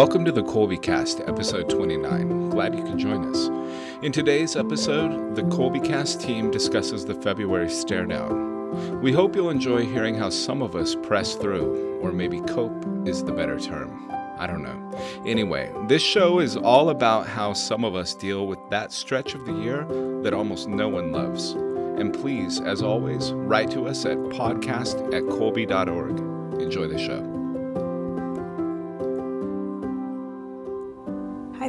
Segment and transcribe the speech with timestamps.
[0.00, 2.48] Welcome to the Kolbe Cast, episode 29.
[2.48, 3.48] Glad you could join us.
[4.02, 9.02] In today's episode, the Kolbe Cast team discusses the February stare down.
[9.02, 13.22] We hope you'll enjoy hearing how some of us press through, or maybe cope is
[13.22, 14.10] the better term.
[14.38, 14.90] I don't know.
[15.26, 19.44] Anyway, this show is all about how some of us deal with that stretch of
[19.44, 19.84] the year
[20.22, 21.50] that almost no one loves.
[21.50, 26.58] And please, as always, write to us at podcast at kolbe.org.
[26.58, 27.29] Enjoy the show.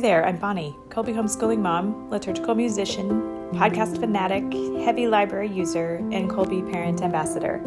[0.01, 3.21] There, I'm Bonnie, Kolbe homeschooling mom, liturgical musician,
[3.53, 4.51] podcast fanatic,
[4.83, 7.61] heavy library user, and Kolbe parent ambassador.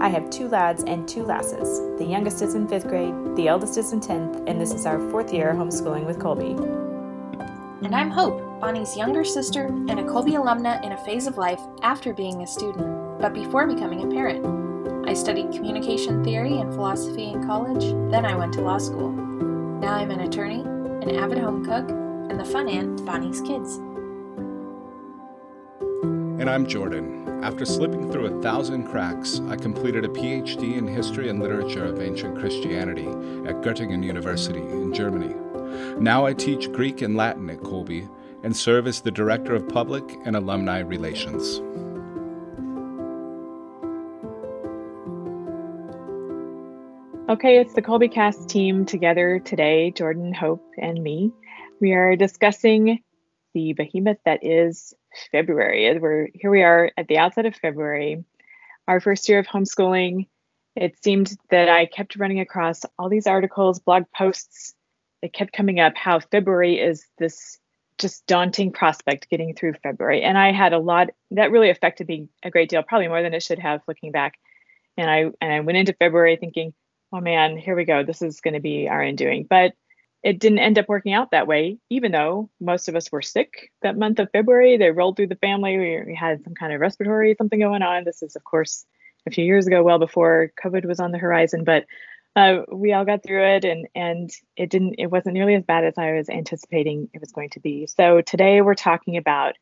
[0.00, 1.80] I have two lads and two lasses.
[1.98, 5.00] The youngest is in fifth grade, the eldest is in 10th, and this is our
[5.10, 6.56] fourth year homeschooling with Kolbe.
[7.84, 11.60] And I'm Hope, Bonnie's younger sister and a Kolbe alumna in a phase of life
[11.82, 15.08] after being a student, but before becoming a parent.
[15.08, 17.82] I studied communication theory and philosophy in college,
[18.12, 19.10] then I went to law school.
[19.10, 20.69] Now I'm an attorney
[21.02, 23.76] an avid home cook, and the fun aunt Bonnie's kids.
[26.40, 27.42] And I'm Jordan.
[27.42, 32.02] After slipping through a thousand cracks, I completed a PhD in History and Literature of
[32.02, 33.06] Ancient Christianity
[33.48, 35.34] at Göttingen University in Germany.
[35.98, 38.08] Now I teach Greek and Latin at Kolbe
[38.42, 41.62] and serve as the Director of Public and Alumni Relations.
[47.30, 51.30] Okay, it's the Kolbe Cast team together today, Jordan, Hope, and me.
[51.80, 53.04] We are discussing
[53.54, 54.92] the behemoth that is
[55.30, 55.96] February.
[55.96, 58.24] We're here we are at the outset of February,
[58.88, 60.26] our first year of homeschooling.
[60.74, 64.74] It seemed that I kept running across all these articles, blog posts
[65.22, 67.60] that kept coming up how February is this
[67.98, 70.22] just daunting prospect getting through February.
[70.22, 73.34] And I had a lot that really affected me a great deal, probably more than
[73.34, 74.34] it should have looking back.
[74.96, 76.74] And I and I went into February thinking,
[77.12, 78.04] oh man, here we go.
[78.04, 79.46] This is going to be our undoing.
[79.48, 79.72] But
[80.22, 83.72] it didn't end up working out that way, even though most of us were sick
[83.82, 84.76] that month of February.
[84.76, 85.78] They rolled through the family.
[85.78, 88.04] We, we had some kind of respiratory something going on.
[88.04, 88.84] This is, of course,
[89.26, 91.64] a few years ago, well before COVID was on the horizon.
[91.64, 91.86] But
[92.36, 94.96] uh, we all got through it, and and it didn't.
[94.98, 97.86] It wasn't nearly as bad as I was anticipating it was going to be.
[97.86, 99.54] So today we're talking about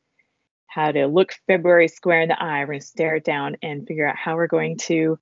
[0.67, 2.61] how to look February square in the eye.
[2.61, 5.19] We're going to stare it down and figure out how we're going to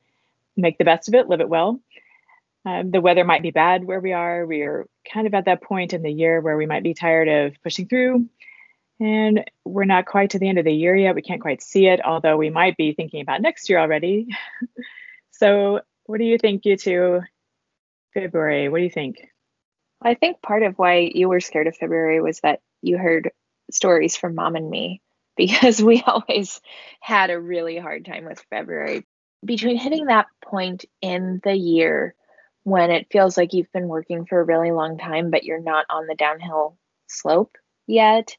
[0.56, 1.80] make the best of it, live it well,
[2.66, 4.44] um, the weather might be bad where we are.
[4.44, 7.28] We are kind of at that point in the year where we might be tired
[7.28, 8.28] of pushing through.
[8.98, 11.14] And we're not quite to the end of the year yet.
[11.14, 14.26] We can't quite see it, although we might be thinking about next year already.
[15.30, 17.20] so, what do you think, you two?
[18.12, 19.28] February, what do you think?
[20.02, 23.30] I think part of why you were scared of February was that you heard
[23.70, 25.02] stories from mom and me
[25.36, 26.60] because we always
[27.00, 29.06] had a really hard time with February.
[29.44, 32.15] Between hitting that point in the year
[32.66, 35.86] when it feels like you've been working for a really long time, but you're not
[35.88, 37.56] on the downhill slope
[37.86, 38.36] yet,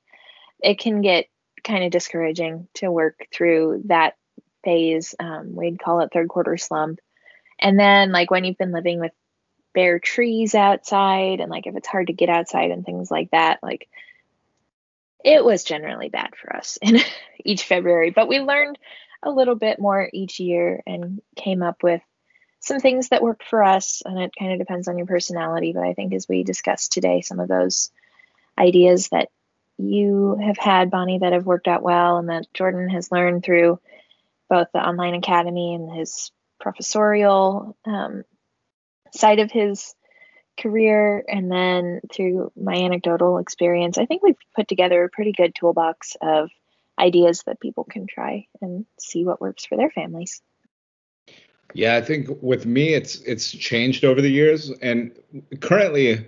[0.61, 1.27] it can get
[1.63, 4.17] kind of discouraging to work through that
[4.65, 5.15] phase.
[5.17, 6.99] Um, we'd call it third quarter slump.
[7.57, 9.13] And then, like, when you've been living with
[9.73, 13.59] bare trees outside, and like if it's hard to get outside and things like that,
[13.63, 13.87] like
[15.23, 16.97] it was generally bad for us in
[17.45, 18.09] each February.
[18.09, 18.77] But we learned
[19.23, 22.01] a little bit more each year and came up with
[22.67, 25.73] some things that worked for us, and it kind of depends on your personality.
[25.73, 27.91] But I think as we discussed today, some of those
[28.57, 29.29] ideas that
[29.77, 33.79] you have had, Bonnie, that have worked out well, and that Jordan has learned through
[34.49, 38.23] both the online academy and his professorial um,
[39.13, 39.95] side of his
[40.59, 45.53] career, and then through my anecdotal experience, I think we've put together a pretty good
[45.55, 46.49] toolbox of
[46.99, 50.41] ideas that people can try and see what works for their families.
[51.73, 55.11] Yeah, I think with me, it's it's changed over the years, and
[55.59, 56.27] currently,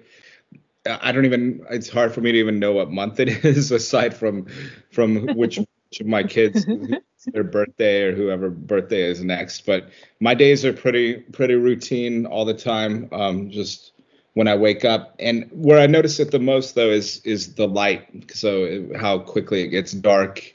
[0.85, 1.65] I don't even.
[1.69, 4.47] It's hard for me to even know what month it is, aside from
[4.91, 6.65] from which, which of my kids
[7.33, 9.65] their birthday or whoever birthday is next.
[9.65, 9.89] But
[10.19, 13.09] my days are pretty pretty routine all the time.
[13.11, 13.93] Um, just
[14.33, 17.67] when I wake up, and where I notice it the most though is is the
[17.67, 18.31] light.
[18.33, 20.53] So how quickly it gets dark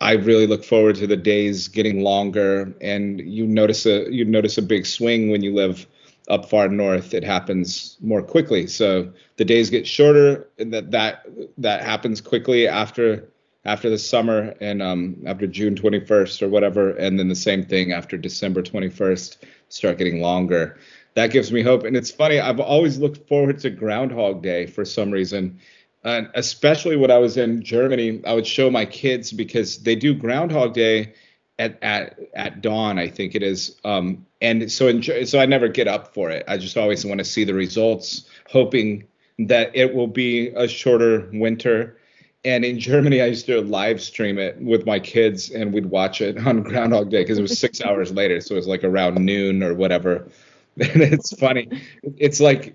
[0.00, 4.56] I really look forward to the days getting longer, and you notice a you notice
[4.56, 5.86] a big swing when you live
[6.28, 7.12] up far north.
[7.12, 11.26] It happens more quickly, so the days get shorter, and that that
[11.58, 13.28] that happens quickly after
[13.66, 17.92] after the summer and um, after June 21st or whatever, and then the same thing
[17.92, 19.36] after December 21st
[19.68, 20.78] start getting longer.
[21.14, 22.40] That gives me hope, and it's funny.
[22.40, 25.58] I've always looked forward to Groundhog Day for some reason
[26.04, 30.14] and especially when I was in Germany, I would show my kids because they do
[30.14, 31.14] Groundhog Day
[31.58, 33.78] at at at dawn, I think it is.
[33.84, 36.44] Um, and so in, so I never get up for it.
[36.48, 39.04] I just always want to see the results, hoping
[39.38, 41.98] that it will be a shorter winter.
[42.42, 46.22] And in Germany, I used to live stream it with my kids, and we'd watch
[46.22, 49.22] it on Groundhog Day because it was six hours later, so it was like around
[49.22, 50.28] noon or whatever.
[50.76, 51.68] And it's funny.
[52.16, 52.74] It's like,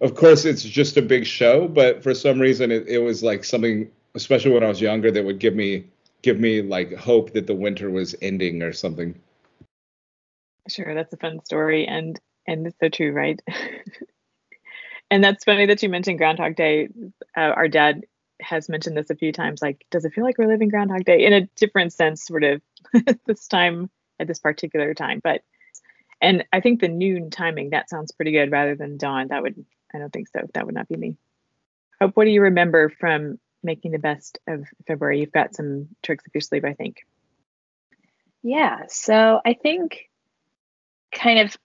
[0.00, 3.44] of course, it's just a big show, but for some reason, it, it was like
[3.44, 5.84] something, especially when I was younger, that would give me
[6.22, 9.14] give me like hope that the winter was ending or something.
[10.68, 13.40] Sure, that's a fun story, and and it's so true, right?
[15.10, 16.88] and that's funny that you mentioned Groundhog Day.
[17.36, 18.04] Uh, our dad
[18.40, 19.60] has mentioned this a few times.
[19.60, 22.62] Like, does it feel like we're living Groundhog Day in a different sense, sort of
[23.26, 25.20] this time at this particular time?
[25.22, 25.42] But
[26.22, 29.28] and I think the noon timing that sounds pretty good rather than dawn.
[29.28, 29.64] That would
[29.94, 30.40] I don't think so.
[30.54, 31.16] That would not be me.
[32.00, 35.20] Hope, what do you remember from making the best of February?
[35.20, 36.98] You've got some tricks up your sleeve, I think.
[38.42, 38.84] Yeah.
[38.88, 40.08] So I think
[41.12, 41.56] kind of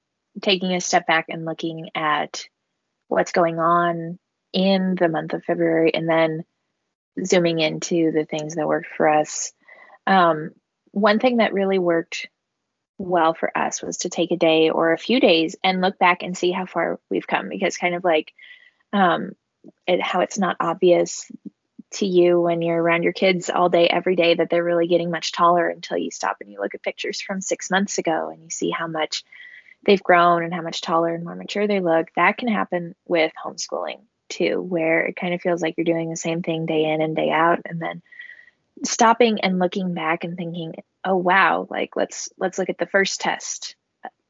[0.42, 2.48] taking a step back and looking at
[3.08, 4.20] what's going on
[4.52, 6.44] in the month of February and then
[7.24, 9.54] zooming into the things that worked for us.
[10.06, 10.52] Um,
[10.92, 12.28] one thing that really worked
[12.98, 16.24] well for us was to take a day or a few days and look back
[16.24, 18.34] and see how far we've come because kind of like
[18.94, 19.32] um,
[19.88, 21.30] it, how it's not obvious
[21.92, 25.12] to you when you're around your kids all day every day that they're really getting
[25.12, 28.44] much taller until you stop and you look at pictures from six months ago and
[28.44, 29.24] you see how much
[29.86, 32.08] they've grown and how much taller and more mature they look.
[32.16, 36.18] That can happen with homeschooling too where it kind of feels like you're doing the
[36.18, 37.60] same thing day in and day out.
[37.66, 38.02] And then
[38.84, 43.22] stopping and looking back and thinking oh wow like let's let's look at the first
[43.22, 43.76] test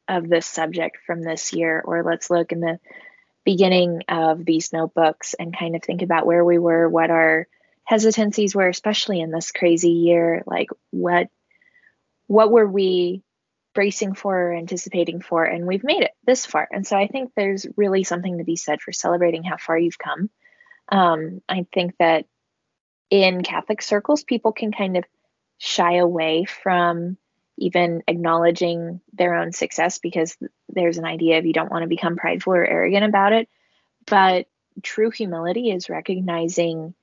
[0.07, 2.79] of this subject from this year or let's look in the
[3.43, 7.47] beginning of these notebooks and kind of think about where we were what our
[7.83, 11.29] hesitancies were especially in this crazy year like what
[12.27, 13.23] what were we
[13.75, 15.43] bracing for or anticipating for?
[15.43, 16.67] And we've made it this far.
[16.71, 19.99] And so i think there's really something to be said for celebrating how far you've
[19.99, 20.31] come.
[20.89, 22.25] Um, i think that
[23.11, 25.03] in Catholic circles, people can kind of
[25.57, 27.17] shy away from
[27.57, 30.37] even acknowledging their own success because
[30.69, 33.47] there's an idea of you don't want to become prideful or arrogant about it.
[34.05, 34.47] But
[34.83, 36.93] true humility is recognizing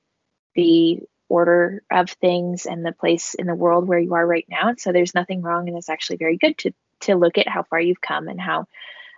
[0.55, 4.69] the order of things and the place in the world where you are right now.
[4.69, 6.71] And so there's nothing wrong, and it's actually very good to
[7.01, 8.67] to look at how far you've come and how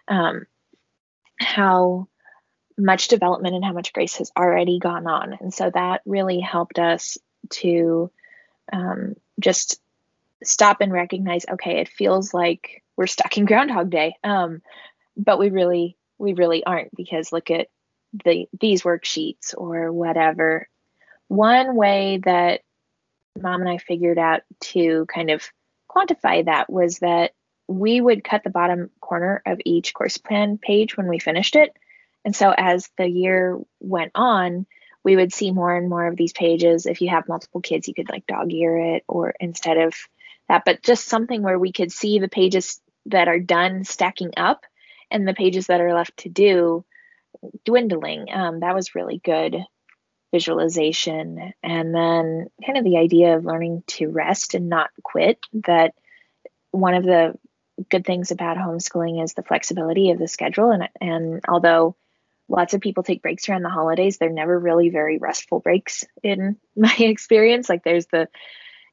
[0.08, 0.46] um,
[1.40, 2.08] how
[2.78, 5.38] much development and how much grace has already gone on.
[5.40, 7.18] And so that really helped us
[7.52, 8.12] to
[8.72, 9.80] um, just
[10.44, 14.16] stop and recognize okay, it feels like we're stuck in Groundhog Day.
[14.24, 14.62] Um,
[15.18, 17.68] but we really, we really aren't because look at
[18.24, 20.68] the these worksheets or whatever.
[21.28, 22.62] One way that
[23.40, 25.44] mom and I figured out to kind of
[25.90, 27.34] quantify that was that
[27.68, 31.76] we would cut the bottom corner of each course plan page when we finished it
[32.26, 34.66] and so as the year went on,
[35.06, 36.88] we would see more and more of these pages.
[36.88, 39.94] If you have multiple kids, you could like dog ear it or instead of
[40.50, 44.66] that, but just something where we could see the pages that are done stacking up
[45.12, 46.84] and the pages that are left to do
[47.64, 48.28] dwindling.
[48.34, 49.58] Um, that was really good
[50.34, 51.54] visualization.
[51.62, 55.38] And then kind of the idea of learning to rest and not quit.
[55.66, 55.94] That
[56.72, 57.36] one of the
[57.90, 60.72] good things about homeschooling is the flexibility of the schedule.
[60.72, 61.96] And, and although
[62.48, 64.18] lots of people take breaks around the holidays.
[64.18, 67.70] They're never really very restful breaks in my experience.
[67.70, 68.30] Like there's the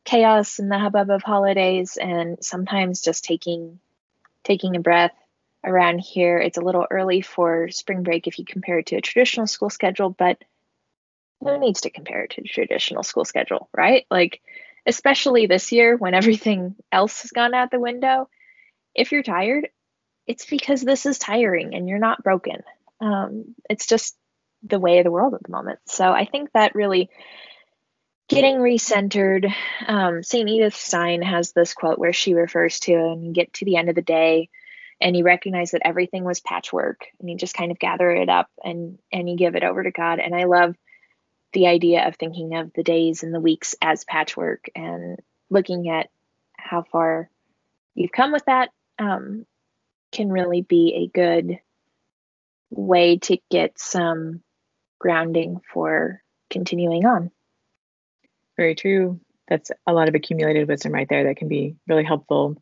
[0.04, 3.78] chaos and the hubbub of holidays and sometimes just taking
[4.42, 5.14] taking a breath
[5.64, 6.38] around here.
[6.38, 9.71] It's a little early for spring break if you compare it to a traditional school
[9.71, 10.42] schedule, but
[11.40, 14.06] who needs to compare it to traditional school schedule, right?
[14.11, 14.40] Like
[14.87, 18.28] especially this year when everything else has gone out the window.
[18.94, 19.68] If you're tired,
[20.26, 22.62] it's because this is tiring and you're not broken
[23.02, 24.16] um, it's just
[24.62, 25.80] the way of the world at the moment.
[25.87, 27.11] So I think that really
[28.28, 29.52] getting recentered.
[29.87, 30.49] Um, St.
[30.49, 33.88] Edith Stein has this quote where she refers to, and you get to the end
[33.88, 34.49] of the day
[35.00, 38.49] and you recognize that everything was patchwork and you just kind of gather it up
[38.64, 40.21] and and you give it over to God.
[40.21, 40.76] And I love
[41.52, 45.18] the idea of thinking of the days and the weeks as patchwork and
[45.50, 46.09] looking at
[46.56, 47.28] how far
[47.94, 49.44] you've come with that um,
[50.12, 51.59] can really be a good
[52.72, 54.42] way to get some
[54.98, 57.30] grounding for continuing on.
[58.56, 59.20] Very true.
[59.48, 62.56] That's a lot of accumulated wisdom right there that can be really helpful.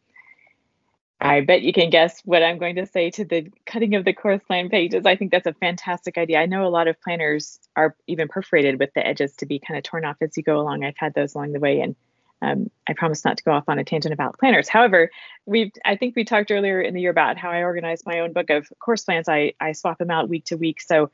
[1.21, 4.15] I bet you can guess what I'm going to say to the cutting of the
[4.15, 5.05] course plan pages.
[5.05, 6.41] I think that's a fantastic idea.
[6.41, 9.77] I know a lot of planners are even perforated with the edges to be kind
[9.77, 10.83] of torn off as you go along.
[10.83, 11.95] I've had those along the way, and
[12.43, 14.69] um, I promise not to go off on a tangent about planners.
[14.69, 15.11] However,
[15.47, 18.33] we I think we talked earlier in the year about how I organize my own
[18.33, 19.29] book of course plans.
[19.29, 20.81] I I swap them out week to week.
[20.81, 21.11] So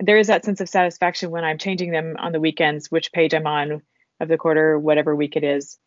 [0.00, 3.34] there is that sense of satisfaction when I'm changing them on the weekends, which page
[3.34, 3.82] I'm on
[4.20, 5.78] of the quarter, whatever week it is,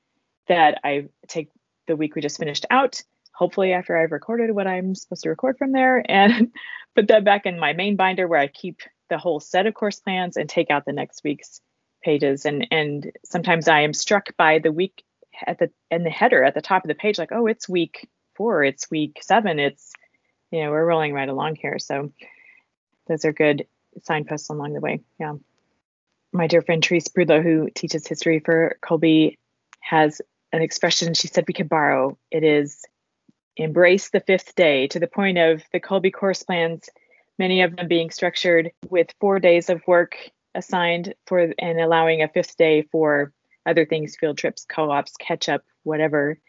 [0.48, 1.50] that I take
[1.88, 3.02] the week we just finished out,
[3.34, 6.54] hopefully after I've recorded what I'm supposed to record from there, and
[6.96, 8.80] put that back in my main binder where I keep
[9.10, 11.62] the whole set of course plans and take out the next week's
[12.04, 12.46] pages.
[12.46, 15.04] And and sometimes I am struck by the week
[15.46, 18.10] at the in the header at the top of the page, like, oh, it's week
[18.36, 19.94] four, it's week seven, it's
[20.52, 21.80] you know, we're rolling right along here.
[21.80, 22.12] So
[23.08, 23.68] those are good
[24.04, 25.02] signposts along the way.
[25.20, 25.36] Yeah.
[26.32, 29.38] My dear friend Therese Brudlow, who teaches history for Kolbe,
[29.80, 32.18] has an expression she said we could borrow.
[32.32, 32.86] It is
[33.56, 36.90] embrace the fifth day to the point of the Kolbe course plans,
[37.40, 40.16] many of them being structured with four days of work
[40.58, 43.32] assigned for and allowing a fifth day for
[43.66, 46.40] other things, field trips, co-ops, catch up, whatever.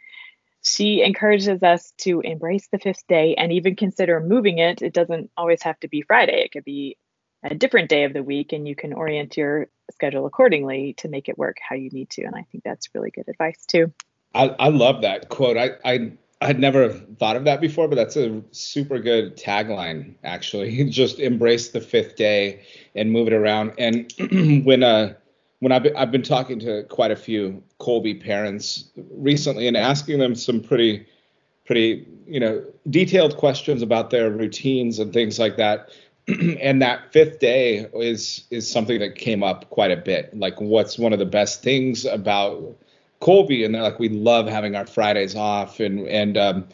[0.62, 4.82] She encourages us to embrace the fifth day and even consider moving it.
[4.82, 6.42] It doesn't always have to be Friday.
[6.44, 6.96] It could be
[7.42, 11.28] a different day of the week and you can orient your schedule accordingly to make
[11.28, 12.24] it work how you need to.
[12.24, 13.92] And I think that's really good advice too.
[14.34, 15.56] I, I love that quote.
[15.56, 20.84] I, I I'd never thought of that before, but that's a super good tagline actually.
[20.90, 22.62] Just embrace the fifth day
[22.94, 23.72] and move it around.
[23.78, 24.12] And
[24.64, 25.14] when uh
[25.60, 30.20] when I've been, I've been talking to quite a few Kolbe parents recently and asking
[30.20, 31.06] them some pretty
[31.66, 35.90] pretty you know detailed questions about their routines and things like that
[36.60, 40.36] and that fifth day is is something that came up quite a bit.
[40.36, 42.76] Like, what's one of the best things about
[43.20, 43.64] Kolbe?
[43.64, 46.68] And they're like, we love having our Fridays off, and and um,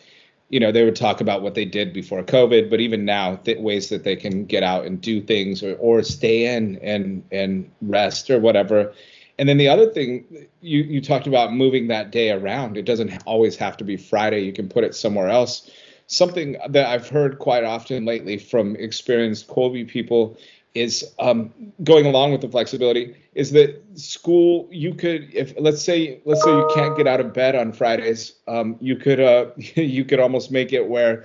[0.49, 3.59] you know, they would talk about what they did before COVID, but even now, th-
[3.59, 7.71] ways that they can get out and do things or or stay in and and
[7.83, 8.93] rest or whatever.
[9.39, 10.25] And then the other thing
[10.61, 12.77] you you talked about moving that day around.
[12.77, 14.41] It doesn't always have to be Friday.
[14.41, 15.71] You can put it somewhere else
[16.07, 20.37] something that I've heard quite often lately from experienced Kolbe people
[20.75, 21.53] is um,
[21.85, 26.51] going along with the flexibility is that school you could if let's say let's say
[26.51, 30.51] you can't get out of bed on Fridays um, you could uh, you could almost
[30.51, 31.25] make it where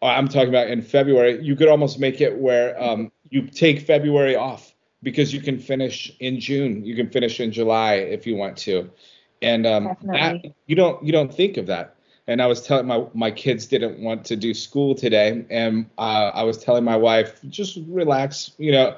[0.00, 3.80] uh, I'm talking about in February you could almost make it where um, you take
[3.80, 8.36] February off because you can finish in June you can finish in July if you
[8.36, 8.90] want to.
[9.42, 11.93] And um, that, you don't you don't think of that
[12.26, 16.30] and I was telling my my kids didn't want to do school today, and uh,
[16.34, 18.96] I was telling my wife just relax, you know.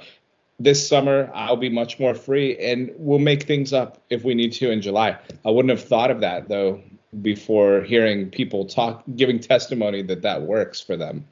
[0.59, 4.54] This summer I'll be much more free, and we'll make things up if we need
[4.54, 5.18] to in July.
[5.45, 6.80] I wouldn't have thought of that though
[7.21, 11.26] before hearing people talk, giving testimony that that works for them.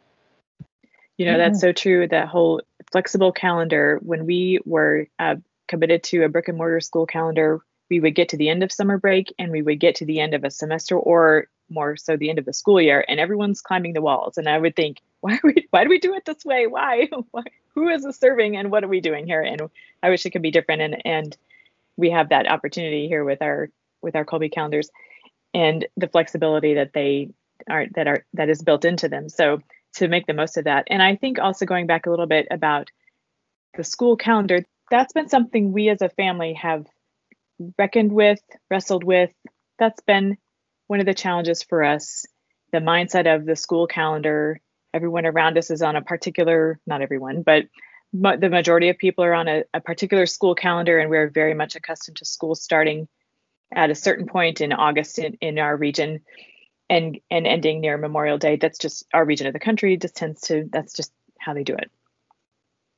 [1.16, 2.08] You know, that's so true.
[2.08, 2.60] That whole
[2.90, 3.98] flexible calendar.
[4.02, 5.36] When we were uh,
[5.68, 8.72] committed to a brick and mortar school calendar, we would get to the end of
[8.72, 12.16] summer break and we would get to the end of a semester or more so
[12.16, 14.38] the end of the school year and everyone's climbing the walls.
[14.38, 16.66] And i would think why we why do we do it this way?
[16.66, 17.42] Why, why?
[17.75, 19.42] who is this serving and what are we doing here?
[19.42, 19.62] And
[20.02, 20.83] i wish it could be different.
[20.83, 21.37] And and
[21.97, 23.71] we have that opportunity here with our
[24.02, 24.90] with our kolbe calendars
[25.54, 27.30] and the flexibility that they
[27.68, 29.28] are that are that is built into them.
[29.28, 29.61] So
[29.94, 30.88] to make the most of that.
[30.88, 32.90] And i think also going back a little bit about
[33.76, 36.87] the school calendar that's been something we as a family have
[37.78, 38.40] reckoned with
[38.71, 39.33] wrestled with.
[39.78, 40.37] That's been
[40.86, 42.24] one of the challenges for us
[42.72, 44.60] the mindset of the school calendar
[44.92, 47.64] everyone around us is on a particular not everyone but
[48.12, 51.74] the majority of people are on a, a, particular school calendar and we're very much
[51.74, 53.08] accustomed to school starting
[53.72, 56.20] at a certain point in august in, in our region
[56.90, 58.56] and and ending near memorial day.
[58.56, 59.96] That's just our region of the country.
[59.96, 61.90] Just tends to that's just how they do it.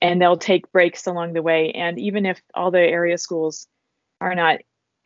[0.01, 1.73] And they'll take breaks along the way.
[1.73, 3.67] And even if all the area schools
[4.21, 4.61] are not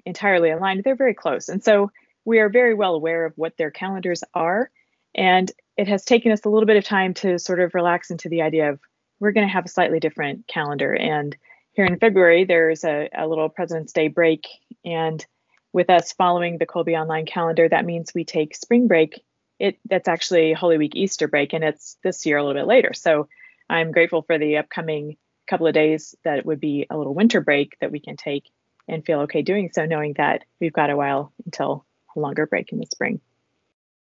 [0.06, 1.48] entirely aligned they're very close.
[1.48, 1.90] And so
[2.24, 4.70] we are very well aware of what their calendars are.
[5.14, 8.28] And it has taken us a little bit of time to sort of relax into
[8.28, 8.80] the idea of
[9.18, 10.94] we're going to have a slightly different calendar.
[10.94, 11.36] And
[11.72, 14.46] here in February, there's a, a little President's Day break.
[14.84, 15.24] And
[15.72, 19.22] with us following the Kolbe Online calendar, that means we take spring break.
[19.58, 22.92] It that's actually Holy Week Easter break, and it's this year a little bit later.
[22.94, 23.28] So
[23.68, 27.40] I'm grateful for the upcoming couple of days that it would be a little winter
[27.40, 28.44] break that we can take
[28.88, 31.84] and feel okay doing so, knowing that we've got a while until
[32.16, 33.20] a longer break in the spring.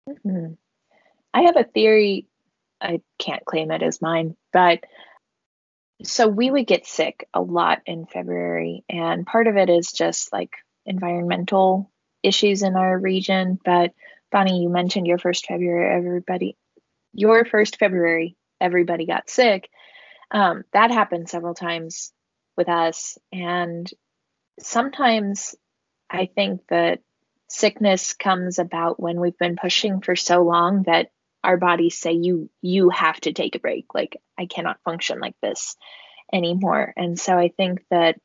[0.08, 0.54] Mm-hmm.
[1.32, 2.26] I have a theory.
[2.80, 4.84] I can't claim it as mine, but
[6.02, 10.32] so we would get sick a lot in February, and part of it is just
[10.32, 10.50] like
[10.84, 11.90] environmental
[12.22, 13.58] issues in our region.
[13.64, 13.92] But
[14.30, 16.56] Bonnie, you mentioned your first February, everybody,
[17.12, 19.70] your first February, everybody got sick.
[20.30, 22.12] Um, that happened several times
[22.56, 23.88] with us, and
[24.58, 25.54] sometimes
[26.10, 27.00] I think that
[27.48, 31.10] sickness comes about when we've been pushing for so long that
[31.42, 35.34] our bodies say you you have to take a break like i cannot function like
[35.42, 35.76] this
[36.32, 36.92] anymore.
[36.96, 38.20] And so I think that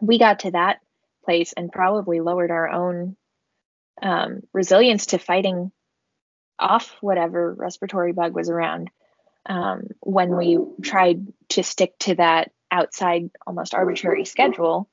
[0.00, 0.80] we got to that
[1.24, 3.16] place and probably lowered our own
[4.02, 5.70] um, resilience to fighting
[6.58, 8.90] off whatever respiratory bug was around
[9.46, 14.88] um, when we tried to stick to that outside, almost arbitrary schedule,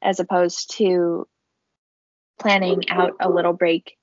[0.00, 1.26] as opposed to
[2.38, 3.96] planning out a little break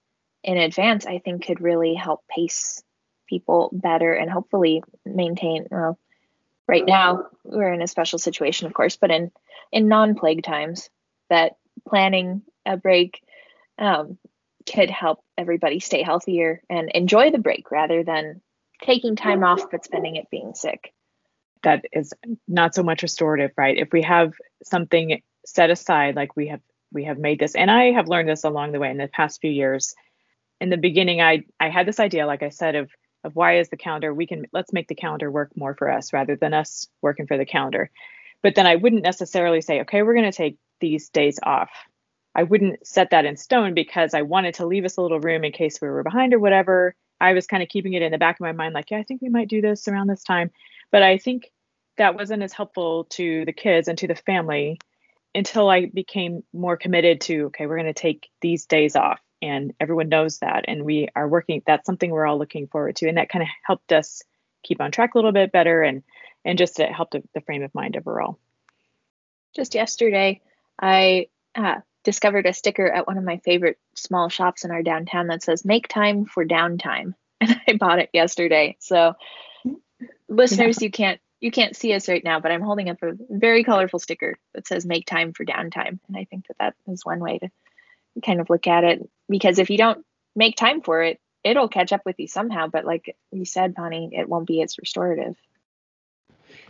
[0.43, 2.81] in advance, I think could really help pace
[3.27, 5.67] people better and hopefully maintain.
[5.69, 6.00] Well,
[6.67, 9.31] right now we're in a special situation, of course, but in
[9.71, 10.89] in non-plague times,
[11.29, 11.57] that
[11.88, 13.21] planning a break
[13.77, 14.17] um,
[14.71, 18.41] could help everybody stay healthier and enjoy the break rather than
[18.81, 20.93] taking time off but spending it being sick.
[21.63, 22.13] That is
[22.48, 23.77] not so much restorative, right?
[23.77, 24.33] If we have
[24.63, 28.43] something set aside, like we have we have made this, and I have learned this
[28.43, 29.93] along the way in the past few years.
[30.62, 32.89] In the beginning, I I had this idea, like I said, of
[33.24, 36.13] of why is the calendar we can let's make the calendar work more for us
[36.13, 37.91] rather than us working for the calendar.
[38.41, 41.69] But then I wouldn't necessarily say, okay, we're going to take these days off.
[42.36, 45.43] I wouldn't set that in stone because I wanted to leave us a little room
[45.43, 46.96] in case we were behind or whatever.
[47.19, 49.03] I was kind of keeping it in the back of my mind, like, yeah, I
[49.03, 50.51] think we might do this around this time.
[50.89, 51.51] But I think
[51.98, 54.79] that wasn't as helpful to the kids and to the family
[55.36, 59.19] until I became more committed to, okay, we're going to take these days off.
[59.41, 60.65] And everyone knows that.
[60.67, 63.07] And we are working, that's something we're all looking forward to.
[63.07, 64.21] And that kind of helped us
[64.63, 66.03] keep on track a little bit better and
[66.45, 68.39] and just it helped the frame of mind overall.
[69.55, 70.41] Just yesterday,
[70.79, 75.27] I uh, discovered a sticker at one of my favorite small shops in our downtown
[75.27, 78.77] that says "Make time for downtime," and I bought it yesterday.
[78.79, 79.15] So,
[80.27, 80.86] listeners, yeah.
[80.86, 84.00] you can't you can't see us right now, but I'm holding up a very colorful
[84.00, 87.40] sticker that says "Make time for downtime," and I think that that is one way
[87.40, 87.50] to
[88.25, 91.94] kind of look at it because if you don't make time for it, it'll catch
[91.94, 92.68] up with you somehow.
[92.68, 95.35] But like you said, Bonnie, it won't be as restorative.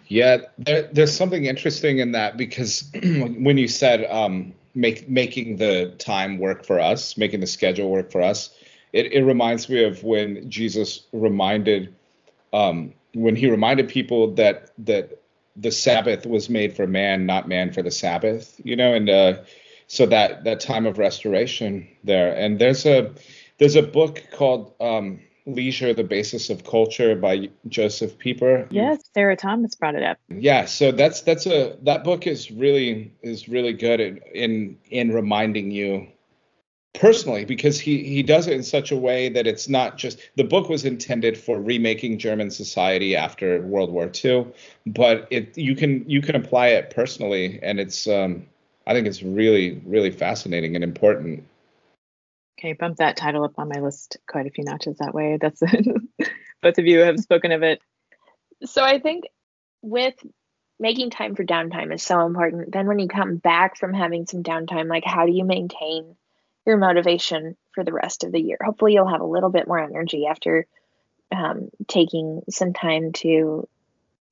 [0.08, 5.94] Yeah, there, there's something interesting in that because when you said um, make making the
[5.98, 8.52] time work for us, making the schedule work for us,
[8.94, 11.94] it, it reminds me of when Jesus reminded
[12.54, 15.22] um, when he reminded people that that
[15.56, 18.60] the Sabbath was made for man, not man for the Sabbath.
[18.64, 19.34] You know, and uh,
[19.88, 22.34] so that that time of restoration there.
[22.34, 23.14] And there's a
[23.58, 28.68] there's a book called um, Leisure, the Basis of Culture by Josef Pieper.
[28.70, 30.18] Yes, Sarah Thomas brought it up.
[30.30, 35.12] Yeah, so that's that's a that book is really is really good in in, in
[35.12, 36.08] reminding you
[36.94, 40.44] personally because he he does it in such a way that it's not just the
[40.44, 44.48] book was intended for remaking German society after World War II,
[44.86, 48.46] but it you can you can apply it personally and it's um
[48.88, 51.44] I think it's really really fascinating and important.
[52.60, 55.38] Okay, bump that title up on my list quite a few notches that way.
[55.40, 55.62] That's
[56.62, 57.82] both of you have spoken of it.
[58.66, 59.26] So I think
[59.82, 60.16] with
[60.80, 62.72] making time for downtime is so important.
[62.74, 66.16] Then when you come back from having some downtime, like how do you maintain
[66.70, 68.58] your motivation for the rest of the year?
[68.64, 70.66] Hopefully you'll have a little bit more energy after
[71.36, 73.68] um, taking some time to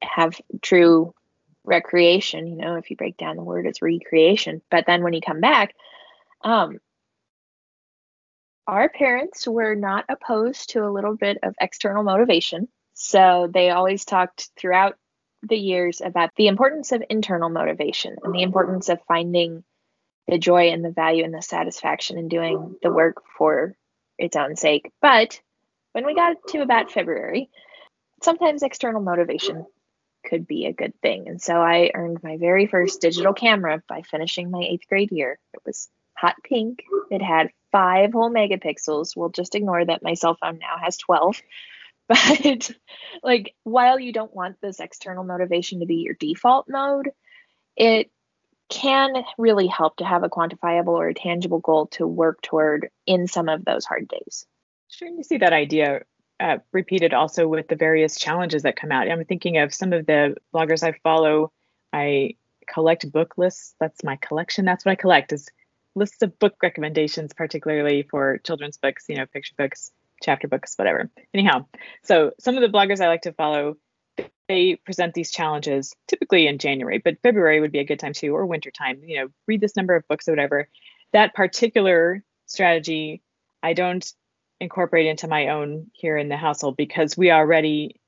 [0.02, 1.14] have true
[1.64, 2.48] recreation.
[2.48, 4.62] You know, if you break down the word, it's recreation.
[4.72, 5.74] But then when you come back,
[6.44, 6.80] um,
[8.68, 12.68] our parents were not opposed to a little bit of external motivation.
[12.94, 14.96] So they always talked throughout
[15.44, 19.64] the years about the importance of internal motivation and the importance of finding
[20.28, 23.76] the joy and the value and the satisfaction in doing the work for
[24.18, 24.92] its own sake.
[25.02, 25.40] But
[25.94, 27.50] when we got to about February,
[28.22, 29.66] sometimes external motivation
[30.26, 31.28] could be a good thing.
[31.28, 35.40] And so I earned my very first digital camera by finishing my eighth grade year.
[35.54, 36.84] It was hot pink.
[37.10, 39.16] It had five whole megapixels.
[39.16, 41.42] We'll just ignore that my cell phone now has 12.
[42.10, 42.72] But
[43.22, 47.10] like while you don't want this external motivation to be your default mode,
[47.76, 48.10] it
[48.70, 53.28] can really help to have a quantifiable or a tangible goal to work toward in
[53.28, 54.46] some of those hard days.
[54.90, 56.02] Sure, you see that idea
[56.40, 59.10] uh, repeated also with the various challenges that come out.
[59.10, 61.52] I'm thinking of some of the bloggers I follow.
[61.92, 62.36] I
[62.68, 63.76] collect book lists.
[63.80, 64.66] That's my collection.
[64.66, 65.50] That's what I collect is
[65.96, 71.10] lists of book recommendations, particularly for children's books, you know, picture books, chapter books, whatever.
[71.34, 71.66] Anyhow,
[72.04, 73.78] so some of the bloggers I like to follow,
[74.48, 78.36] they present these challenges typically in January, but February would be a good time too,
[78.36, 79.02] or winter time.
[79.06, 80.70] You know, read this number of books or whatever.
[81.14, 83.22] That particular strategy,
[83.62, 84.10] I don't
[84.60, 88.00] incorporate into my own here in the household because we already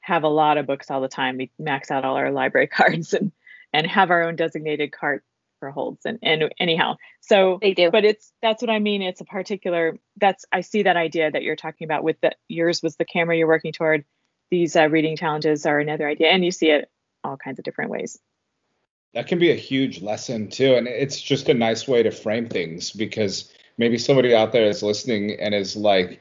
[0.00, 1.36] have a lot of books all the time.
[1.36, 3.32] We max out all our library cards and
[3.72, 5.24] and have our own designated cart
[5.58, 9.20] for holds and, and anyhow so they do but it's that's what i mean it's
[9.20, 12.96] a particular that's i see that idea that you're talking about with the yours was
[12.96, 14.04] the camera you're working toward
[14.50, 16.90] these uh, reading challenges are another idea and you see it
[17.24, 18.18] all kinds of different ways
[19.14, 20.74] That can be a huge lesson too.
[20.74, 24.82] And it's just a nice way to frame things because maybe somebody out there is
[24.82, 26.20] listening and is like,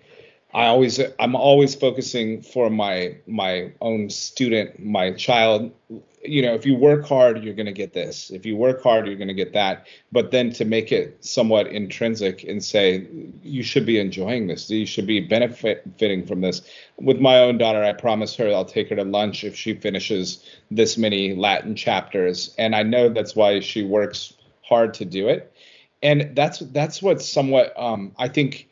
[0.58, 5.72] I always I'm always focusing for my my own student, my child.
[6.24, 8.32] You know, if you work hard, you're going to get this.
[8.32, 9.86] If you work hard, you're going to get that.
[10.12, 13.06] But then to make it somewhat intrinsic and say
[13.44, 16.64] you should be enjoying this, you should be benefiting from this.
[16.98, 20.44] With my own daughter, I promise her I'll take her to lunch if she finishes
[20.72, 25.54] this many Latin chapters, and I know that's why she works hard to do it.
[26.02, 28.68] And that's that's what somewhat um, I think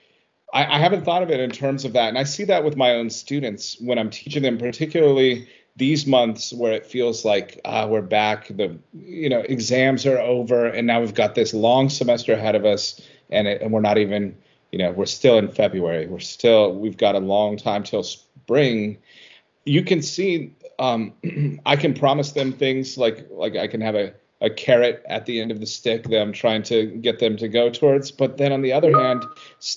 [0.55, 2.09] I, I haven't thought of it in terms of that.
[2.09, 6.53] And I see that with my own students when I'm teaching them, particularly these months
[6.53, 11.01] where it feels like ah, we're back the you know exams are over and now
[11.01, 14.37] we've got this long semester ahead of us and, it, and we're not even
[14.71, 18.97] you know we're still in february we're still we've got a long time till spring
[19.65, 21.13] you can see um,
[21.65, 24.13] i can promise them things like like i can have a
[24.45, 27.47] a carrot at the end of the stick that I'm trying to get them to
[27.47, 28.11] go towards.
[28.11, 29.25] But then on the other hand,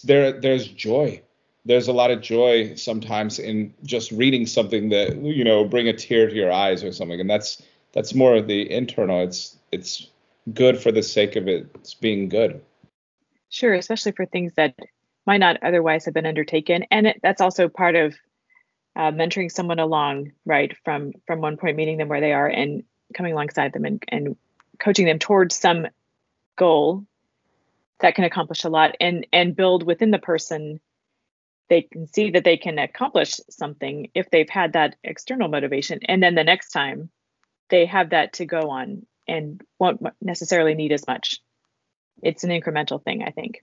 [0.05, 1.23] there there's joy.
[1.65, 5.95] There's a lot of joy sometimes in just reading something that you know bring a
[5.95, 9.23] tear to your eyes or something, and that's that's more of the internal.
[9.23, 10.09] It's it's
[10.53, 11.67] good for the sake of it.
[11.77, 12.63] It's being good.
[13.49, 14.75] Sure, especially for things that
[15.27, 18.15] might not otherwise have been undertaken, and it, that's also part of
[18.97, 22.83] uh, mentoring someone along, right, from from one point meeting them where they are and
[23.15, 24.37] coming alongside them and, and
[24.79, 25.87] coaching them towards some
[26.57, 27.05] goal
[28.01, 30.81] that can accomplish a lot and and build within the person.
[31.69, 36.01] They can see that they can accomplish something if they've had that external motivation.
[36.07, 37.11] And then the next time
[37.69, 41.41] they have that to go on and won't necessarily need as much.
[42.23, 43.63] It's an incremental thing i think.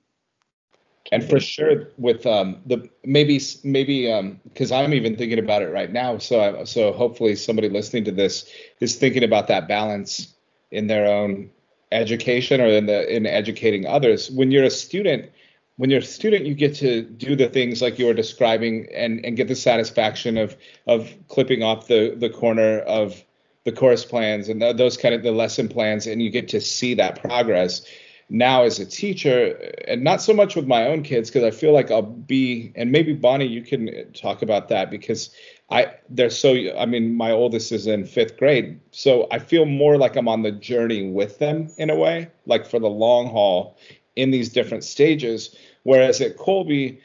[1.11, 5.71] And for sure with um the maybe maybe um because i'm even thinking about it
[5.71, 6.17] right now.
[6.17, 8.49] So I, so hopefully somebody listening to this
[8.79, 10.34] is thinking about that balance
[10.71, 11.49] in their own
[11.91, 14.29] education or in the in educating others.
[14.31, 15.31] When you're a student,
[15.77, 19.25] when you're a student, you get to do the things like you were describing and
[19.25, 20.55] and get the satisfaction of
[20.87, 23.23] of clipping off the the corner of
[23.65, 26.93] the course plans and those kind of the lesson plans, and you get to see
[26.93, 27.85] that progress.
[28.27, 31.73] Now, as a teacher, and not so much with my own kids, because I feel
[31.73, 35.29] like I'll be, and maybe Bonnie, you can talk about that because
[35.69, 38.79] I they're so I mean my oldest is in 5th grade.
[38.91, 42.65] So I feel more like I'm on the journey with them in a way like
[42.65, 43.77] for the long haul
[44.15, 45.55] in these different stages.
[45.83, 46.99] Whereas at Kolbe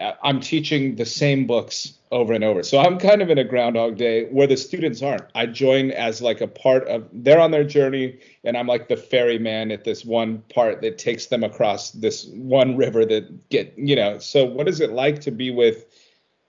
[0.00, 2.62] uh, I'm teaching the same books over and over.
[2.62, 5.26] So I'm kind of in a groundhog day where the students aren't.
[5.34, 8.96] I join as like a part of they're on their journey and I'm like the
[8.96, 13.94] ferryman at this one part that takes them across this one river that get you
[13.94, 15.86] know so what is it like to be with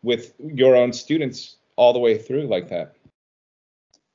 [0.04, 2.96] with your own students all the way through like that.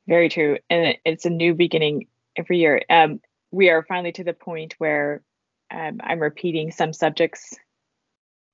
[0.06, 0.58] Very true.
[0.70, 2.82] And it's a new beginning every year.
[2.88, 3.20] Um,
[3.50, 5.22] we are finally to the point where
[5.70, 7.56] um, I'm repeating some subjects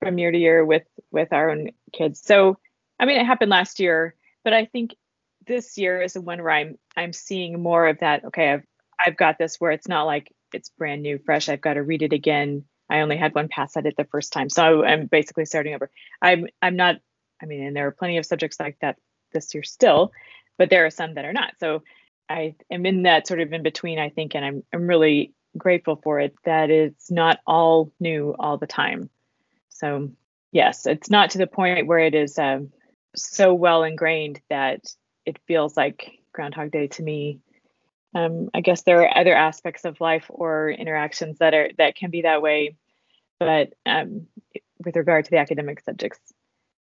[0.00, 2.20] from year to year with with our own kids.
[2.22, 2.58] So,
[2.98, 4.14] I mean, it happened last year,
[4.44, 4.96] but I think
[5.46, 8.24] this year is the one where I'm I'm seeing more of that.
[8.26, 8.64] Okay, I've
[8.98, 11.48] I've got this where it's not like it's brand new, fresh.
[11.48, 12.64] I've got to read it again.
[12.88, 15.90] I only had one pass at it the first time, so I'm basically starting over.
[16.20, 16.96] I'm I'm not
[17.42, 18.96] I mean, and there are plenty of subjects like that
[19.32, 20.12] this year still,
[20.58, 21.54] but there are some that are not.
[21.58, 21.82] So
[22.28, 25.96] I am in that sort of in between, I think, and I'm I'm really grateful
[25.96, 29.10] for it that it's not all new all the time.
[29.68, 30.12] So
[30.50, 32.72] yes, it's not to the point where it is um,
[33.16, 34.84] so well ingrained that
[35.26, 37.40] it feels like Groundhog Day to me.
[38.14, 42.10] Um, I guess there are other aspects of life or interactions that are that can
[42.10, 42.76] be that way,
[43.38, 44.26] but um,
[44.84, 46.20] with regard to the academic subjects,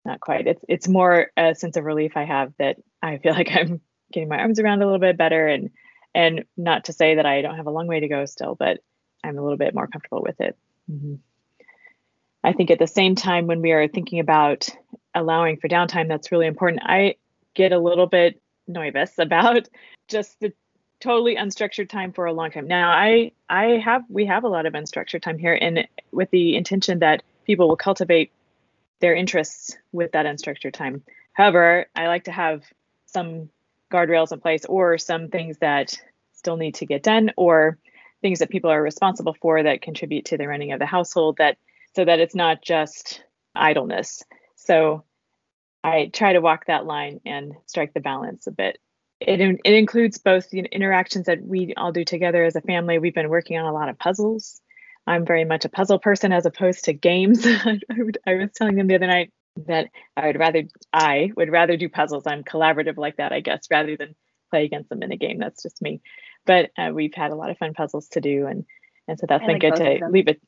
[0.10, 0.48] not quite.
[0.48, 3.80] It's it's more a sense of relief I have that I feel like I'm
[4.12, 5.70] getting my arms around a little bit better and
[6.14, 8.80] and not to say that I don't have a long way to go still, but
[9.24, 10.58] I'm a little bit more comfortable with it.
[10.92, 11.16] Mm-hmm.
[12.44, 14.70] I think at the same time when we are thinking about
[15.14, 16.82] allowing for downtime, that's really important.
[16.84, 17.16] I
[17.54, 19.70] get a little bit nervous about
[20.08, 20.52] just the
[21.00, 22.68] totally unstructured time for a long time.
[22.68, 26.56] Now I I have we have a lot of unstructured time here and with the
[26.56, 28.32] intention that people will cultivate
[29.00, 31.04] their interests with that unstructured time.
[31.34, 32.64] However, I like to have
[33.06, 33.50] some
[33.92, 35.98] guardrails in place or some things that
[36.34, 37.78] still need to get done or
[38.22, 41.58] things that people are responsible for that contribute to the running of the household that
[41.96, 43.24] so that it's not just
[43.56, 44.24] idleness.
[44.56, 45.04] So
[45.84, 48.78] I try to walk that line and strike the balance a bit.
[49.20, 53.00] It, it includes both the interactions that we all do together as a family.
[53.00, 54.62] We've been working on a lot of puzzles
[55.10, 57.44] I'm very much a puzzle person as opposed to games.
[57.48, 59.34] I, would, I was telling them the other night
[59.66, 62.28] that I would rather I would rather do puzzles.
[62.28, 64.16] I'm collaborative like that, I guess, rather than
[64.52, 65.40] play against them in a game.
[65.40, 66.02] That's just me.
[66.46, 68.66] but uh, we've had a lot of fun puzzles to do, and
[69.08, 70.42] and so that's I been like good to leave it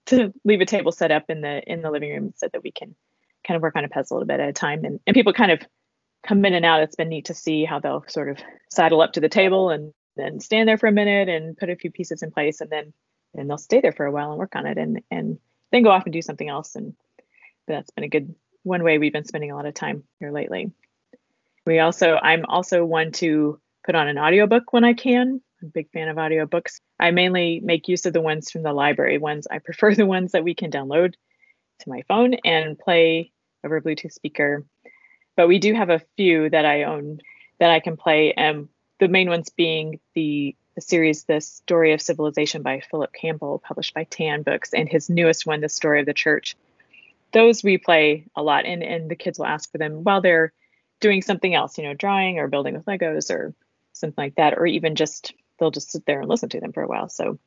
[0.06, 2.72] to leave a table set up in the in the living room so that we
[2.72, 2.94] can
[3.46, 5.50] kind of work on a puzzle a bit at a time, and and people kind
[5.50, 5.62] of
[6.26, 6.82] come in and out.
[6.82, 8.36] It's been neat to see how they'll sort of
[8.70, 11.76] sidle up to the table and then stand there for a minute and put a
[11.76, 12.92] few pieces in place, and then
[13.34, 15.38] and they'll stay there for a while and work on it, and and
[15.70, 16.74] then go off and do something else.
[16.74, 16.94] And
[17.66, 20.72] that's been a good one way we've been spending a lot of time here lately.
[21.64, 25.40] We also, I'm also one to put on an audiobook when I can.
[25.60, 26.80] I'm a big fan of audiobooks.
[26.98, 29.46] I mainly make use of the ones from the library ones.
[29.50, 31.14] I prefer the ones that we can download
[31.80, 33.32] to my phone and play
[33.64, 34.64] over Bluetooth speaker.
[35.36, 37.20] But we do have a few that I own
[37.58, 38.32] that I can play.
[38.32, 38.68] And
[38.98, 43.94] the main ones being the, the series The Story of Civilization by Phillip Campbell, published
[43.94, 46.56] by Tan Books, and his newest one, The Story of the Church.
[47.32, 50.52] Those we play a lot, and, and the kids will ask for them while they're
[51.00, 53.54] doing something else, you know, drawing or building with Legos or
[53.92, 56.82] something like that, or even just they'll just sit there and listen to them for
[56.82, 57.08] a while.
[57.08, 57.38] So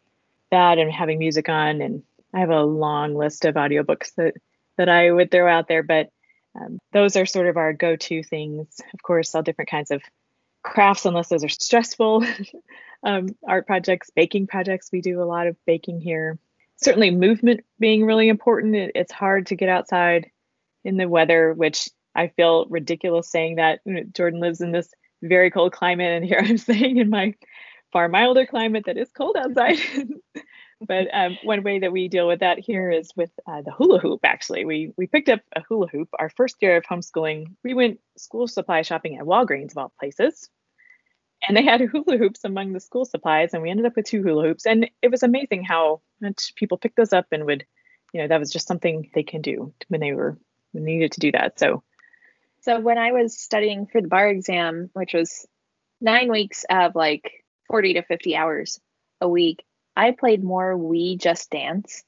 [0.52, 4.36] that and having music on, and I have a long list of audiobooks that
[4.78, 6.10] that I would throw out there, but
[6.56, 8.82] um, those are sort of our go-to things.
[8.94, 10.02] Of course, all different kinds of
[10.66, 12.26] crafts, unless those are stressful.
[13.04, 14.90] um, art projects, baking projects.
[14.92, 16.38] We do a lot of baking here.
[16.78, 18.76] Certainly, movement being really important.
[18.76, 20.32] It, it's hard to get outside
[20.84, 23.80] in the weather, which I feel ridiculous saying that.
[24.14, 24.90] Jordan lives in this
[25.22, 27.34] very cold climate, and here I'm saying in my
[27.94, 29.78] far milder climate that is cold outside.
[30.82, 34.00] but um, one way that we deal with that here is with uh, the hula
[34.00, 34.22] hoop.
[34.24, 37.56] Actually, we we picked up a hula hoop our first year of homeschooling.
[37.64, 40.50] We went school supply shopping at Walgreens of all places,
[41.48, 44.24] and they had hula hoops among the school supplies, and we ended up with two
[44.24, 44.66] hula hoops.
[44.66, 47.66] And it was amazing how much people picked those up and would,
[48.14, 50.38] you know, that was just something they can do when they were
[50.74, 51.60] needed to do that.
[51.60, 51.84] So
[52.66, 55.46] so when I was studying for the bar exam, which was
[56.02, 58.80] nine weeks of like 40 to 50 hours
[59.22, 59.64] a week,
[59.96, 62.04] I played more Wii Just Dance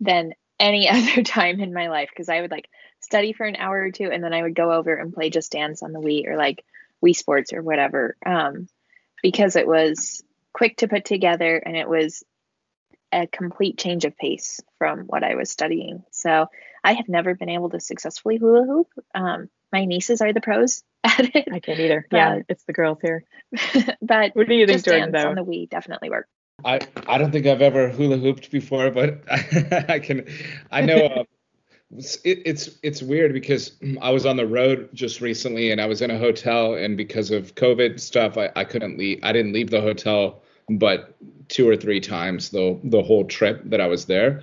[0.00, 3.78] than any other time in my life because I would like study for an hour
[3.78, 6.26] or two and then I would go over and play Just Dance on the Wii
[6.26, 6.64] or like
[7.04, 8.16] Wii Sports or whatever.
[8.26, 8.66] Um,
[9.22, 12.24] because it was quick to put together and it was
[13.12, 16.04] a complete change of pace from what I was studying.
[16.10, 16.46] So
[16.82, 18.88] I have never been able to successfully hula hoop.
[19.14, 21.48] Um, my nieces are the pros at it.
[21.52, 22.06] I can't either.
[22.10, 23.24] But, yeah, it's the girls here.
[24.02, 25.12] but what do you think, Jordan?
[25.12, 26.26] Though on the Wii definitely work.
[26.64, 30.26] I I don't think I've ever hula hooped before, but I, I can.
[30.70, 30.96] I know.
[31.06, 31.24] Uh,
[31.96, 36.02] it, it's it's weird because I was on the road just recently and I was
[36.02, 39.70] in a hotel and because of COVID stuff I, I couldn't leave I didn't leave
[39.70, 41.16] the hotel but
[41.48, 44.42] two or three times the the whole trip that I was there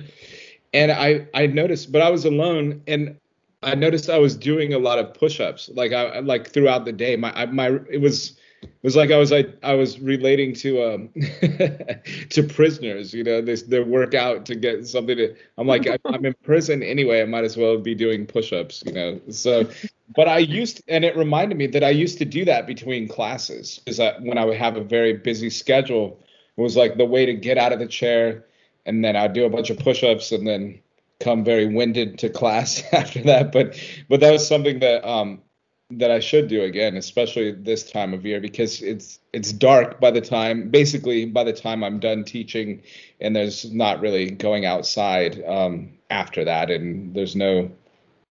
[0.73, 3.17] and I I noticed but I was alone and
[3.63, 7.15] I noticed I was doing a lot of push-ups, like I like throughout the day.
[7.15, 10.83] My I, my it was it was like I was I, I was relating to
[10.83, 11.09] um
[12.29, 15.35] to prisoners, you know, this their workout to get something to.
[15.57, 17.21] I'm like I'm in prison anyway.
[17.21, 19.21] I might as well be doing push-ups, you know.
[19.29, 19.69] So,
[20.15, 23.81] but I used and it reminded me that I used to do that between classes.
[23.85, 26.19] Is that when I would have a very busy schedule,
[26.57, 28.45] it was like the way to get out of the chair,
[28.85, 30.79] and then I'd do a bunch of push-ups and then
[31.19, 33.51] come very winded to class after that.
[33.51, 35.41] But but that was something that um
[35.89, 40.11] that I should do again, especially this time of year because it's it's dark by
[40.11, 42.83] the time basically by the time I'm done teaching
[43.21, 47.71] and there's not really going outside um after that and there's no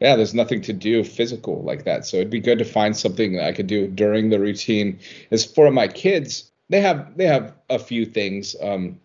[0.01, 2.07] yeah, there's nothing to do physical like that.
[2.07, 4.99] So it'd be good to find something that I could do during the routine.
[5.29, 8.55] As for my kids, they have they have a few things.
[8.61, 8.99] Um,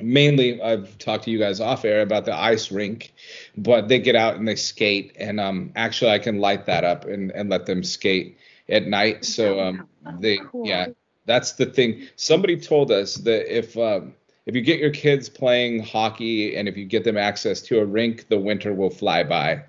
[0.00, 3.12] mainly I've talked to you guys off air about the ice rink,
[3.56, 7.04] but they get out and they skate, and um, actually I can light that up
[7.04, 9.24] and and let them skate at night.
[9.24, 9.88] So um,
[10.20, 10.66] they cool.
[10.66, 10.88] yeah,
[11.26, 12.08] that's the thing.
[12.16, 14.14] Somebody told us that if um,
[14.46, 17.84] if you get your kids playing hockey and if you get them access to a
[17.84, 19.64] rink, the winter will fly by.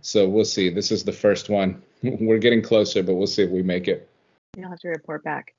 [0.00, 0.70] So we'll see.
[0.70, 1.82] This is the first one.
[2.02, 4.08] We're getting closer, but we'll see if we make it.
[4.56, 5.54] You'll have to report back.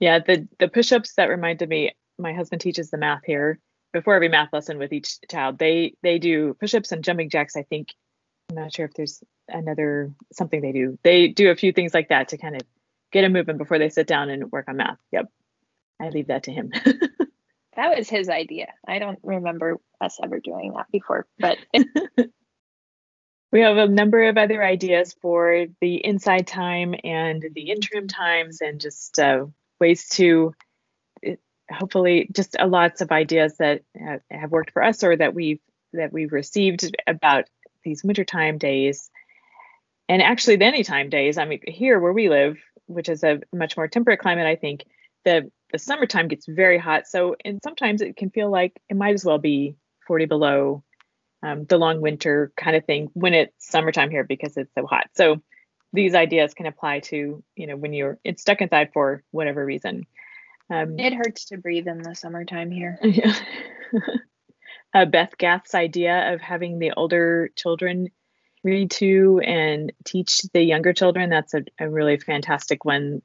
[0.00, 3.58] Yeah, the the push-ups that reminded me my husband teaches the math here
[3.92, 5.58] before every math lesson with each child.
[5.58, 7.56] They they do push-ups and jumping jacks.
[7.56, 7.94] I think
[8.50, 10.98] I'm not sure if there's another something they do.
[11.02, 12.62] They do a few things like that to kind of
[13.12, 14.98] get them moving before they sit down and work on math.
[15.12, 15.30] Yep,
[16.00, 16.72] I leave that to him.
[17.76, 18.72] that was his idea.
[18.86, 21.58] I don't remember us ever doing that before, but.
[23.52, 28.60] we have a number of other ideas for the inside time and the interim times
[28.60, 29.46] and just uh,
[29.78, 30.52] ways to
[31.70, 33.82] hopefully just a lots of ideas that
[34.30, 35.60] have worked for us or that we've
[35.92, 37.44] that we've received about
[37.84, 39.10] these wintertime days
[40.08, 43.76] and actually the anytime days i mean here where we live which is a much
[43.76, 44.84] more temperate climate i think
[45.24, 47.08] the the summertime gets very hot.
[47.08, 49.74] So, and sometimes it can feel like it might as well be
[50.06, 50.84] 40 below
[51.42, 55.08] um, the long winter kind of thing when it's summertime here because it's so hot.
[55.16, 55.42] So,
[55.92, 60.06] these ideas can apply to, you know, when you're it's stuck inside for whatever reason.
[60.70, 62.98] Um, it hurts to breathe in the summertime here.
[63.02, 63.34] Yeah.
[64.94, 68.08] uh, Beth Gath's idea of having the older children
[68.64, 73.22] read to and teach the younger children, that's a, a really fantastic one.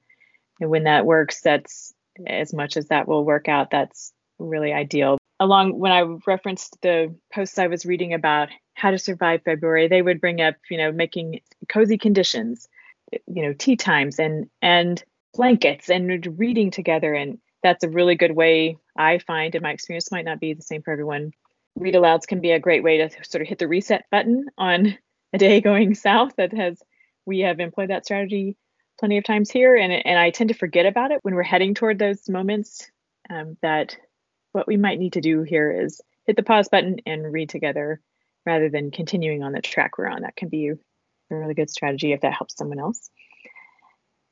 [0.60, 1.94] And when that works, that's
[2.28, 5.18] as much as that will work out, that's really ideal.
[5.40, 10.02] Along when I referenced the posts I was reading about how to survive February, they
[10.02, 12.68] would bring up, you know, making cozy conditions,
[13.12, 15.02] you know, tea times and and
[15.34, 17.14] blankets and reading together.
[17.14, 20.62] And that's a really good way I find in my experience might not be the
[20.62, 21.32] same for everyone.
[21.76, 24.98] Read alouds can be a great way to sort of hit the reset button on
[25.34, 26.82] a day going south that has
[27.26, 28.58] we have employed that strategy
[29.00, 31.74] plenty of times here and, and i tend to forget about it when we're heading
[31.74, 32.90] toward those moments
[33.30, 33.98] um, that
[34.52, 38.02] what we might need to do here is hit the pause button and read together
[38.46, 40.76] rather than continuing on the track we're on that can be a
[41.30, 43.10] really good strategy if that helps someone else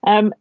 [0.06, 0.34] um,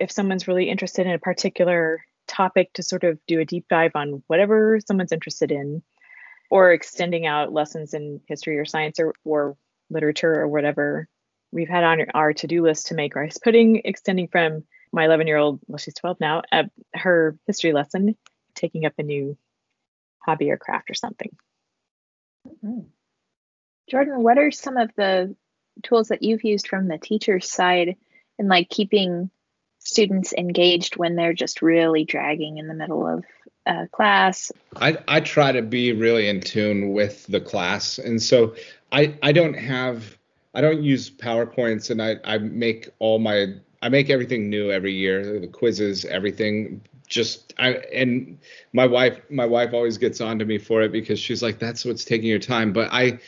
[0.00, 3.92] if someone's really interested in a particular topic to sort of do a deep dive
[3.94, 5.82] on whatever someone's interested in
[6.50, 9.56] or extending out lessons in history or science or, or
[9.90, 11.08] literature or whatever
[11.52, 15.36] we've had on our to-do list to make rice pudding extending from my 11 year
[15.36, 18.16] old well she's 12 now uh, her history lesson
[18.54, 19.36] taking up a new
[20.18, 21.36] hobby or craft or something
[22.48, 22.80] mm-hmm.
[23.90, 25.34] jordan what are some of the
[25.82, 27.96] tools that you've used from the teacher's side
[28.38, 29.30] in like keeping
[29.84, 33.24] students engaged when they're just really dragging in the middle of
[33.66, 34.50] uh, class?
[34.76, 37.98] I, I try to be really in tune with the class.
[37.98, 38.54] And so
[38.90, 40.18] I, I don't have,
[40.54, 44.92] I don't use PowerPoints and I, I make all my, I make everything new every
[44.92, 48.38] year, the quizzes, everything just I and
[48.72, 51.84] my wife my wife always gets on to me for it because she's like that's
[51.84, 53.18] what's taking your time but I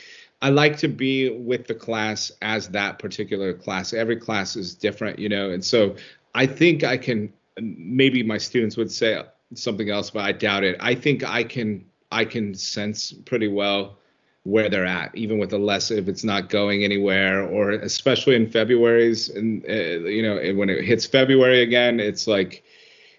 [0.41, 5.19] I like to be with the class as that particular class every class is different
[5.19, 5.95] you know and so
[6.33, 9.21] I think I can maybe my students would say
[9.55, 10.77] something else, but I doubt it.
[10.79, 13.97] I think I can I can sense pretty well
[14.43, 18.49] where they're at, even with the lesson if it's not going anywhere, or especially in
[18.49, 22.63] February's and uh, you know when it hits February again, it's like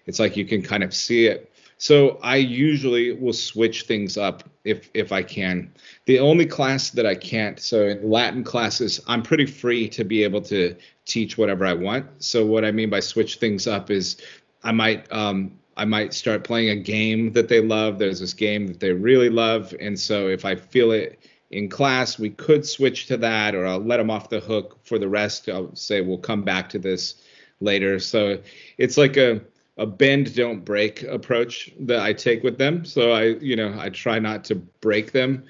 [0.05, 1.51] it's like you can kind of see it.
[1.77, 5.71] So I usually will switch things up if if I can.
[6.05, 10.23] The only class that I can't, so in Latin classes, I'm pretty free to be
[10.23, 10.75] able to
[11.09, 12.05] teach whatever I want.
[12.23, 14.17] So what I mean by switch things up is
[14.63, 17.99] I might um, I might start playing a game that they love.
[17.99, 21.19] There's this game that they really love, and so if I feel it
[21.51, 24.99] in class, we could switch to that, or I'll let them off the hook for
[24.99, 25.49] the rest.
[25.49, 27.15] I'll say we'll come back to this
[27.59, 27.99] later.
[27.99, 28.39] So
[28.77, 29.41] it's like a
[29.77, 32.83] a bend don't break approach that I take with them.
[32.85, 35.45] So I you know I try not to break them.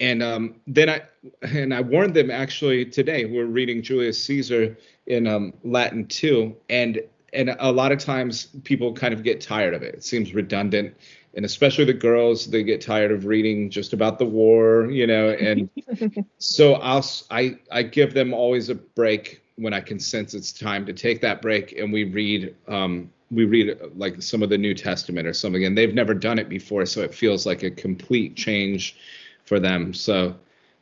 [0.00, 1.02] And um, then I
[1.42, 3.24] and I warned them actually today.
[3.24, 4.76] We're reading Julius Caesar
[5.06, 7.00] in um, Latin too, and
[7.32, 9.94] and a lot of times people kind of get tired of it.
[9.94, 10.94] It seems redundant,
[11.34, 15.30] and especially the girls, they get tired of reading just about the war, you know.
[15.30, 15.68] And
[16.38, 20.86] so I'll I I give them always a break when I can sense it's time
[20.86, 24.74] to take that break, and we read um we read like some of the New
[24.74, 28.36] Testament or something, and they've never done it before, so it feels like a complete
[28.36, 28.96] change
[29.44, 29.94] for them.
[29.94, 30.36] So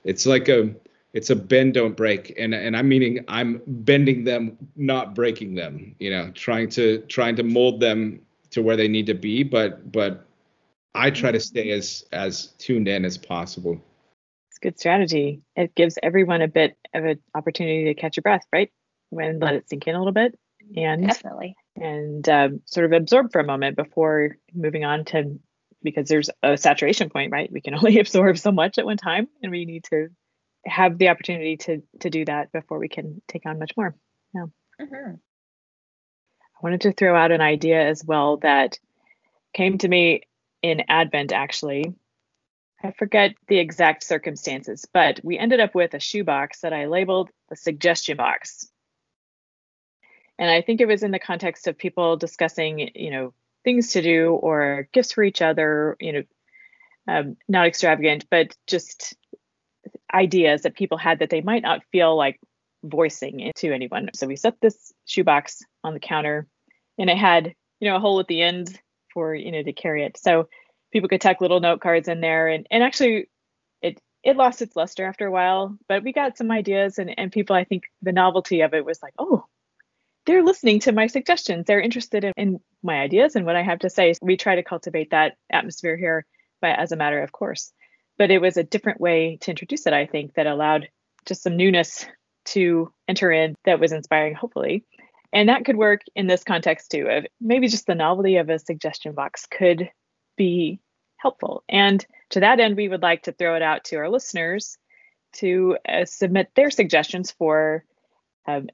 [0.05, 0.75] it's like a
[1.13, 2.35] it's a bend don't break.
[2.39, 7.37] And and i'm meaning i'm bending them not breaking them you know trying to trying
[7.37, 8.21] to mold them
[8.51, 9.43] to where they need to be.
[9.43, 10.27] But but
[10.95, 13.81] i try to stay as as tuned in as possible.
[14.51, 15.43] It's good strategy.
[15.57, 18.71] It gives everyone a bit of an opportunity to catch your breath right?
[19.11, 20.39] When let it sink in a little bit
[20.77, 21.57] and definitely.
[21.77, 25.39] and um, sort of absorb for a moment before moving on to
[25.83, 29.29] because there's a saturation point right we can only absorb so much at one time
[29.43, 30.09] and we need to
[30.65, 33.95] have the opportunity to to do that before we can take on much more.
[34.35, 34.47] Yeah.
[34.81, 35.15] Mm-hmm.
[35.15, 38.79] I wanted to throw out an idea as well that
[39.53, 40.23] came to me
[40.63, 41.95] in Advent actually.
[42.85, 47.31] I forget the exact circumstances, but we ended up with a shoebox that I labeled
[47.49, 48.69] the suggestion box.
[50.39, 54.03] And I think it was in the context of people discussing, you know, things to
[54.03, 56.23] do or gifts for each other, you know,
[57.09, 59.17] um, not extravagant, but just
[60.13, 62.39] ideas that people had that they might not feel like
[62.85, 64.11] voicing to anyone.
[64.15, 66.47] So we set this shoebox on the counter
[66.99, 68.79] and it had, you know, a hole at the end
[69.13, 70.17] for, you know, to carry it.
[70.17, 70.49] So
[70.93, 73.29] people could tuck little note cards in there and, and actually
[73.81, 77.33] it it lost its luster after a while, but we got some ideas and, and
[77.33, 79.47] people I think the novelty of it was like, oh,
[80.27, 81.67] they're listening to my suggestions.
[81.67, 84.15] They're interested in, in my ideas and what I have to say.
[84.23, 86.27] We try to cultivate that atmosphere here
[86.61, 87.73] by, as a matter of course.
[88.19, 90.89] But it was a different way to introduce it, I think, that allowed
[91.27, 92.07] just some newness
[92.45, 94.85] to enter in that was inspiring, hopefully.
[95.33, 97.09] And that could work in this context too.
[97.09, 99.91] Of maybe just the novelty of a suggestion box could
[100.37, 100.81] be
[101.17, 101.65] helpful.
[101.69, 104.77] And to that end, we would like to throw it out to our listeners
[105.35, 107.85] to uh, submit their suggestions for
[108.47, 108.69] um,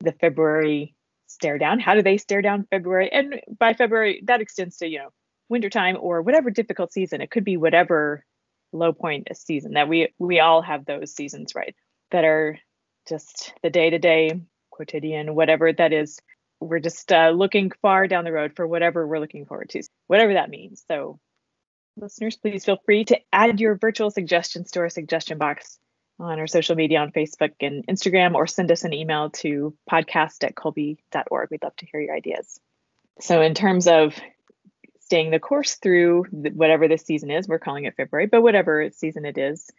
[0.00, 0.94] the February
[1.26, 1.80] stare down.
[1.80, 3.10] How do they stare down February?
[3.12, 5.10] And by February, that extends to, you know,
[5.48, 7.20] wintertime or whatever difficult season.
[7.20, 8.24] It could be whatever
[8.72, 11.74] low point season that we we all have those seasons, right?
[12.10, 12.58] That are
[13.08, 14.40] just the day to day,
[14.70, 16.18] quotidian, whatever that is.
[16.60, 20.34] We're just uh, looking far down the road for whatever we're looking forward to, whatever
[20.34, 20.82] that means.
[20.88, 21.20] So,
[21.98, 25.78] listeners, please feel free to add your virtual suggestions to our suggestion box
[26.18, 30.44] on our social media on Facebook and Instagram, or send us an email to podcast
[30.44, 31.50] at kolbe.org.
[31.50, 32.58] We'd love to hear your ideas.
[33.20, 34.14] So, in terms of
[35.00, 39.24] staying the course through whatever this season is, we're calling it February, but whatever season
[39.24, 39.70] it is,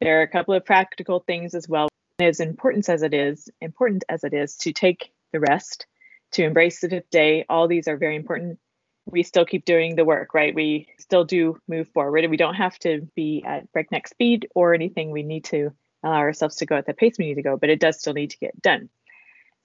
[0.00, 1.88] there are a couple of practical things as well.
[2.18, 5.86] As important as it is, important as it is to take the rest,
[6.32, 8.58] to embrace the fifth day, all these are very important.
[9.06, 10.54] We still keep doing the work, right?
[10.54, 12.28] We still do move forward.
[12.28, 15.10] We don't have to be at breakneck speed or anything.
[15.10, 15.72] We need to
[16.02, 18.12] allow ourselves to go at the pace we need to go, but it does still
[18.12, 18.88] need to get done.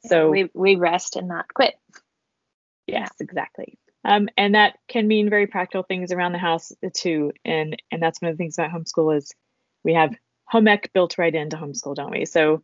[0.05, 1.73] So we, we rest and not quit.
[2.85, 3.77] Yes, exactly.
[4.05, 7.33] Um, and that can mean very practical things around the house too.
[7.43, 9.33] And and that's one of the things about homeschool is
[9.83, 10.15] we have
[10.45, 12.25] home ec built right into homeschool, don't we?
[12.25, 12.63] So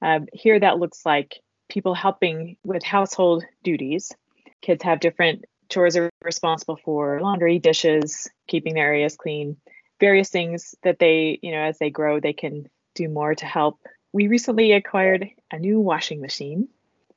[0.00, 4.12] um, here that looks like people helping with household duties.
[4.60, 9.56] Kids have different chores are responsible for laundry, dishes, keeping their areas clean,
[9.98, 13.78] various things that they, you know, as they grow, they can do more to help.
[14.12, 16.68] We recently acquired a new washing machine.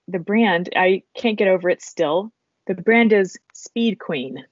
[0.07, 2.31] The brand, I can't get over it still.
[2.65, 4.45] The brand is Speed Queen.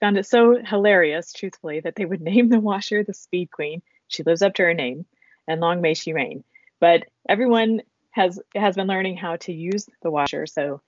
[0.00, 3.82] Found it so hilarious, truthfully, that they would name the washer the Speed Queen.
[4.08, 5.06] She lives up to her name,
[5.46, 6.44] and long may she reign.
[6.80, 10.46] But everyone has has been learning how to use the washer.
[10.46, 10.82] So,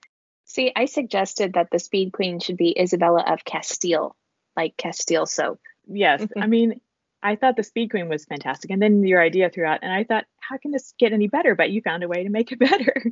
[0.45, 4.15] see, I suggested that the Speed Queen should be Isabella of Castile,
[4.55, 5.59] like Castile soap.
[5.87, 6.81] Yes, I mean
[7.25, 10.03] I thought the Speed Queen was fantastic, and then your idea threw out, and I
[10.03, 11.55] thought, how can this get any better?
[11.55, 13.03] But you found a way to make it better.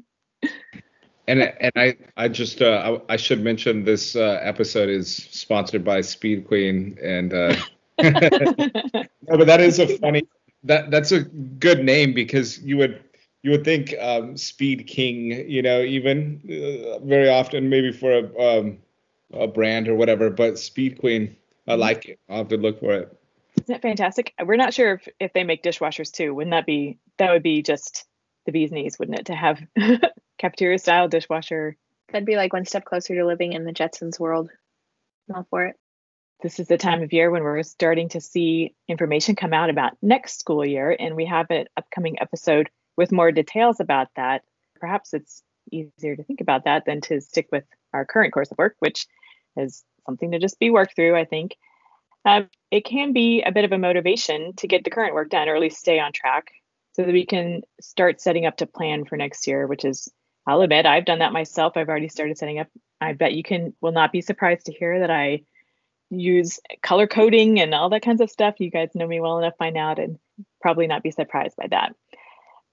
[1.28, 5.84] and and I I just uh, I, I should mention this uh, episode is sponsored
[5.84, 7.56] by Speed Queen, and uh,
[8.04, 10.28] no, but that is a funny
[10.64, 13.04] that that's a good name because you would
[13.42, 18.40] you would think um, Speed King, you know, even uh, very often maybe for a
[18.40, 18.78] um,
[19.34, 21.36] a brand or whatever, but Speed Queen,
[21.68, 21.82] I mm-hmm.
[21.82, 22.20] like it.
[22.30, 23.18] I'll have to look for it.
[23.64, 24.34] Isn't it fantastic?
[24.44, 26.34] We're not sure if, if they make dishwashers too.
[26.34, 28.06] Wouldn't that be that would be just
[28.46, 29.62] the bee's knees, wouldn't it, to have
[30.38, 31.78] cafeteria style dishwasher?
[32.12, 34.50] That'd be like one step closer to living in the Jetsons world.
[35.30, 35.78] I'm All for it.
[36.42, 39.94] This is the time of year when we're starting to see information come out about
[40.02, 44.44] next school year, and we have an upcoming episode with more details about that.
[44.78, 45.42] Perhaps it's
[45.72, 49.08] easier to think about that than to stick with our current course of work, which
[49.56, 51.56] is something to just be worked through, I think.
[52.26, 55.50] Um, it can be a bit of a motivation to get the current work done
[55.50, 56.52] or at least stay on track
[56.94, 60.12] so that we can start setting up to plan for next year, which is,
[60.48, 61.74] I'll admit, I've done that myself.
[61.76, 62.68] I've already started setting up.
[63.02, 65.44] I bet you can will not be surprised to hear that I
[66.10, 68.56] use color coding and all that kinds of stuff.
[68.60, 70.20] You guys know me well enough by now and
[70.62, 71.96] probably not be surprised by that.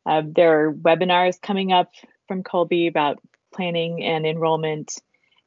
[0.06, 1.90] Uh, there are webinars coming up
[2.28, 3.18] from Kolbe about
[3.52, 4.94] planning and enrollment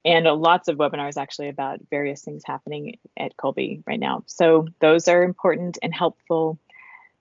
[0.05, 4.23] and lots of webinars actually about various things happening at Kolbe right now.
[4.25, 6.59] So those are important and helpful.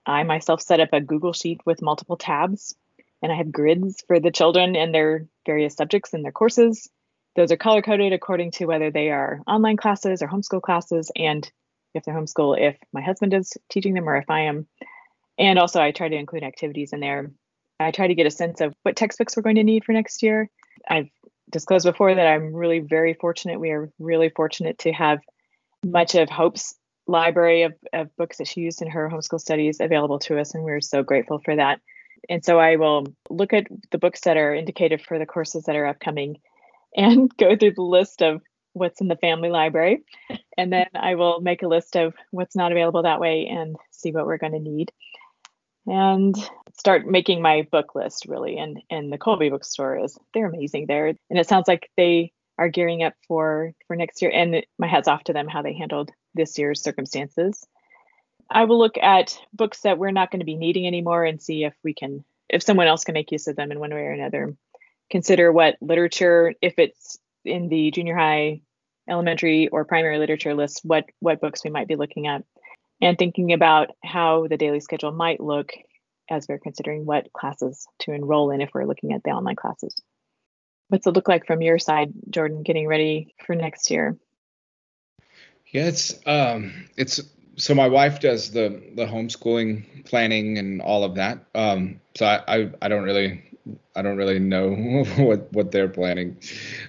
[0.05, 2.75] I myself set up a Google Sheet with multiple tabs,
[3.21, 6.89] and I have grids for the children and their various subjects in their courses.
[7.35, 11.49] Those are color coded according to whether they are online classes or homeschool classes, and
[11.93, 14.67] if they're homeschool, if my husband is teaching them or if I am.
[15.37, 17.31] And also, I try to include activities in there.
[17.79, 20.21] I try to get a sense of what textbooks we're going to need for next
[20.21, 20.49] year.
[20.87, 21.09] I've
[21.53, 23.59] disclosed before that I'm really very fortunate.
[23.59, 25.19] We are really fortunate to have
[25.85, 26.75] much of Hope's
[27.07, 30.63] library of, of books that she used in her homeschool studies available to us, and
[30.63, 31.79] we're so grateful for that.
[32.29, 35.75] And so I will look at the books that are indicated for the courses that
[35.75, 36.37] are upcoming
[36.95, 38.41] and go through the list of
[38.73, 40.03] what's in the family library.
[40.57, 44.11] And then I will make a list of what's not available that way and see
[44.11, 44.91] what we're going to need
[45.85, 46.35] and
[46.77, 51.07] start making my book list really and and the kolbe bookstore is they're amazing there.
[51.07, 54.31] And it sounds like they are gearing up for for next year.
[54.33, 57.65] And my hat's off to them how they handled this year's circumstances.
[58.49, 61.63] I will look at books that we're not going to be needing anymore and see
[61.63, 64.11] if we can if someone else can make use of them in one way or
[64.11, 64.55] another.
[65.09, 68.61] Consider what literature, if it's in the junior high,
[69.09, 72.43] elementary, or primary literature list, what what books we might be looking at,
[73.01, 75.71] and thinking about how the daily schedule might look
[76.29, 79.95] as we're considering what classes to enroll in if we're looking at the online classes.
[80.89, 84.17] What's it look like from your side, Jordan, getting ready for next year?
[85.71, 87.19] Yeah, it's um, it's
[87.55, 91.45] so my wife does the the homeschooling planning and all of that.
[91.55, 93.43] Um, so I, I, I don't really
[93.95, 96.37] I don't really know what what they're planning.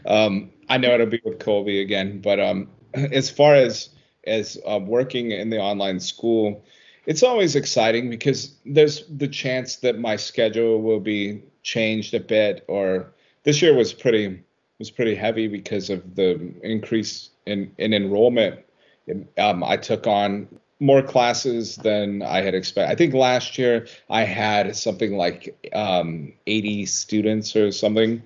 [0.07, 3.89] Um, I know it'll be with Kolbe again, but um, as far as
[4.27, 6.65] as uh, working in the online school,
[7.07, 12.65] it's always exciting because there's the chance that my schedule will be changed a bit.
[12.69, 13.13] Or
[13.43, 14.43] this year was pretty
[14.79, 18.61] was pretty heavy because of the increase in in enrollment
[19.39, 20.49] um, I took on
[20.81, 22.93] more classes than I had expected.
[22.93, 28.23] I think last year I had something like um, 80 students or something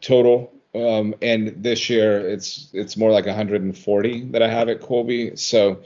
[0.00, 5.38] total, um, and this year it's it's more like 140 that I have at Kolbe.
[5.38, 5.82] So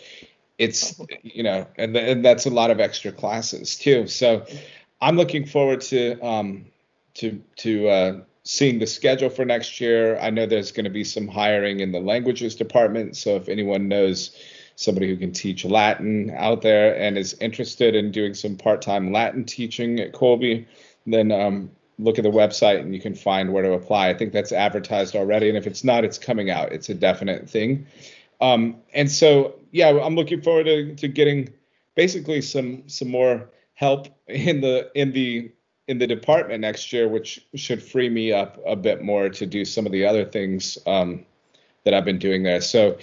[0.58, 4.06] it's you know, and, and that's a lot of extra classes too.
[4.06, 4.46] So
[5.00, 6.66] I'm looking forward to um,
[7.14, 10.18] to to uh, seeing the schedule for next year.
[10.18, 13.16] I know there's going to be some hiring in the languages department.
[13.16, 14.36] So if anyone knows
[14.76, 19.44] somebody who can teach Latin out there and is interested in doing some part-time Latin
[19.44, 20.66] teaching at Kolbe,
[21.04, 24.08] then um, look at the website and you can find where to apply.
[24.08, 26.72] I think that's advertised already, and if it's not, it's coming out.
[26.72, 27.86] It's a definite thing.
[28.40, 31.48] Um, and so, yeah, I'm looking forward to, to getting
[31.96, 35.50] basically some some more help in the in the
[35.88, 39.64] in the department next year, which should free me up a bit more to do
[39.64, 41.24] some of the other things um,
[41.84, 42.60] that I've been doing there.
[42.60, 42.98] So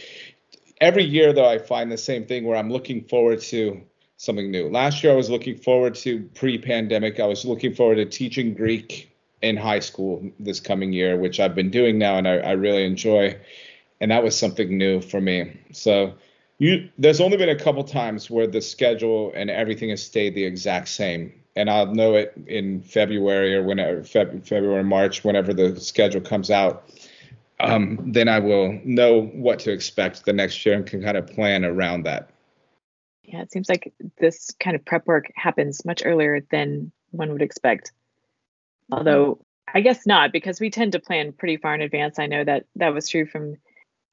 [0.79, 3.81] every year, though, I find the same thing where I'm looking forward to
[4.17, 4.69] something new.
[4.69, 7.19] Last year, I was looking forward to pre-pandemic.
[7.19, 9.11] I was looking forward to teaching Greek
[9.41, 12.85] in high school this coming year, which I've been doing now, and I, I really
[12.85, 13.37] enjoy.
[14.01, 15.59] And that was something new for me.
[15.71, 16.13] So
[16.57, 20.45] you, there's only been a couple times where the schedule and everything has stayed the
[20.45, 25.79] exact same and I'll know it in February or whenever Feb, February March whenever the
[25.79, 26.89] schedule comes out.
[27.61, 31.27] Um, then I will know what to expect the next year and can kind of
[31.27, 32.29] plan around that.
[33.27, 37.41] Yeah, it seems like this kind of prep work happens much earlier than one would
[37.41, 37.91] expect.
[38.91, 39.39] Although
[39.73, 42.19] I guess not, because we tend to plan pretty far in advance.
[42.19, 43.55] I know that that was true from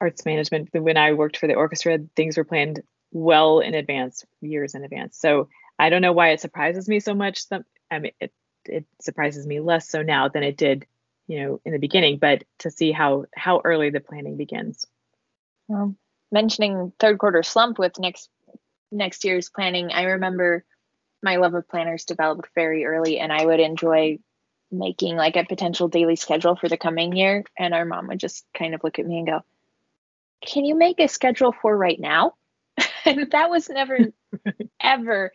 [0.01, 0.69] arts management.
[0.73, 5.17] When I worked for the orchestra, things were planned well in advance, years in advance.
[5.17, 5.47] So
[5.77, 7.43] I don't know why it surprises me so much.
[7.91, 8.33] I mean, it
[8.65, 10.85] it surprises me less so now than it did,
[11.27, 12.17] you know, in the beginning.
[12.17, 14.87] But to see how how early the planning begins.
[15.67, 15.95] Well,
[16.31, 18.29] mentioning third quarter slump with next
[18.93, 20.63] next year's planning, I remember
[21.21, 24.19] my love of planners developed very early, and I would enjoy
[24.71, 27.43] making like a potential daily schedule for the coming year.
[27.57, 29.41] And our mom would just kind of look at me and go,
[30.45, 32.35] "Can you make a schedule for right now?"
[33.05, 33.97] and that was never
[34.81, 35.31] ever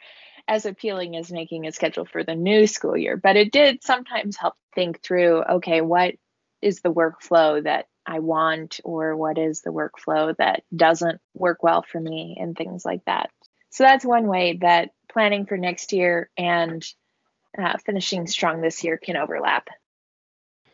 [0.46, 4.36] as appealing as making a schedule for the new school year, but it did sometimes
[4.36, 6.14] help think through okay, what
[6.62, 11.82] is the workflow that I want, or what is the workflow that doesn't work well
[11.82, 13.30] for me, and things like that.
[13.70, 16.84] So that's one way that planning for next year and
[17.60, 19.68] uh, finishing strong this year can overlap.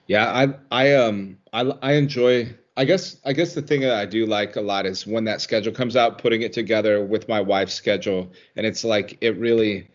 [0.07, 4.05] Yeah, I I um I I enjoy I guess I guess the thing that I
[4.05, 7.40] do like a lot is when that schedule comes out, putting it together with my
[7.40, 9.88] wife's schedule, and it's like it really,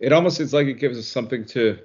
[0.00, 1.78] it almost is like it gives us something to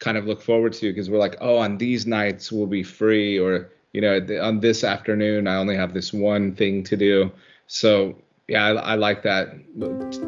[0.00, 3.38] kind of look forward to because we're like, oh, on these nights we'll be free,
[3.38, 7.30] or you know, on this afternoon I only have this one thing to do.
[7.68, 8.18] So
[8.48, 9.48] yeah, I, I like that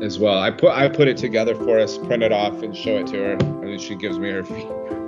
[0.03, 0.39] as well.
[0.39, 3.17] I put I put it together for us, print it off, and show it to
[3.19, 4.43] her, and she gives me her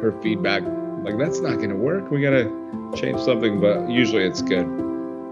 [0.01, 0.63] her feedback
[1.03, 2.11] like that's not going to work.
[2.11, 4.67] We got to change something, but usually it's good.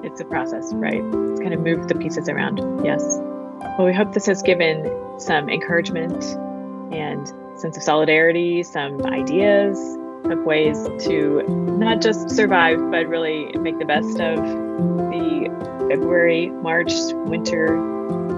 [0.05, 1.03] It's a process, right?
[1.03, 2.59] It's kind of move the pieces around.
[2.85, 3.03] Yes.
[3.79, 6.25] Well, we hope this has given some encouragement
[6.93, 7.27] and
[7.59, 9.79] sense of solidarity, some ideas
[10.25, 11.43] of ways to
[11.79, 17.81] not just survive, but really make the best of the February, March, winter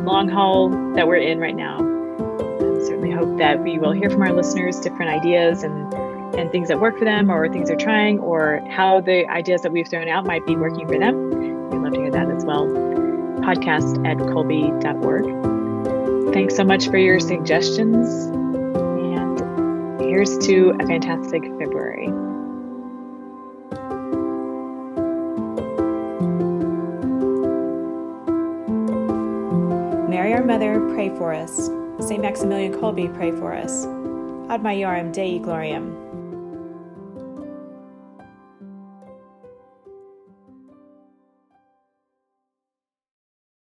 [0.05, 1.76] long haul that we're in right now.
[1.76, 5.92] I certainly hope that we will hear from our listeners different ideas and
[6.38, 9.72] and things that work for them or things they're trying or how the ideas that
[9.72, 11.70] we've thrown out might be working for them.
[11.70, 12.66] We'd love to hear that as well.
[12.66, 16.32] Podcast at kolbe.org.
[16.32, 18.26] Thanks so much for your suggestions.
[18.26, 22.27] And here's to a fantastic February.
[30.28, 31.70] Mary, our Mother, pray for us.
[32.06, 32.20] St.
[32.20, 33.86] Maximilian Kolbe, pray for us.
[34.50, 36.07] Ad Maiorem Dei Gloriam.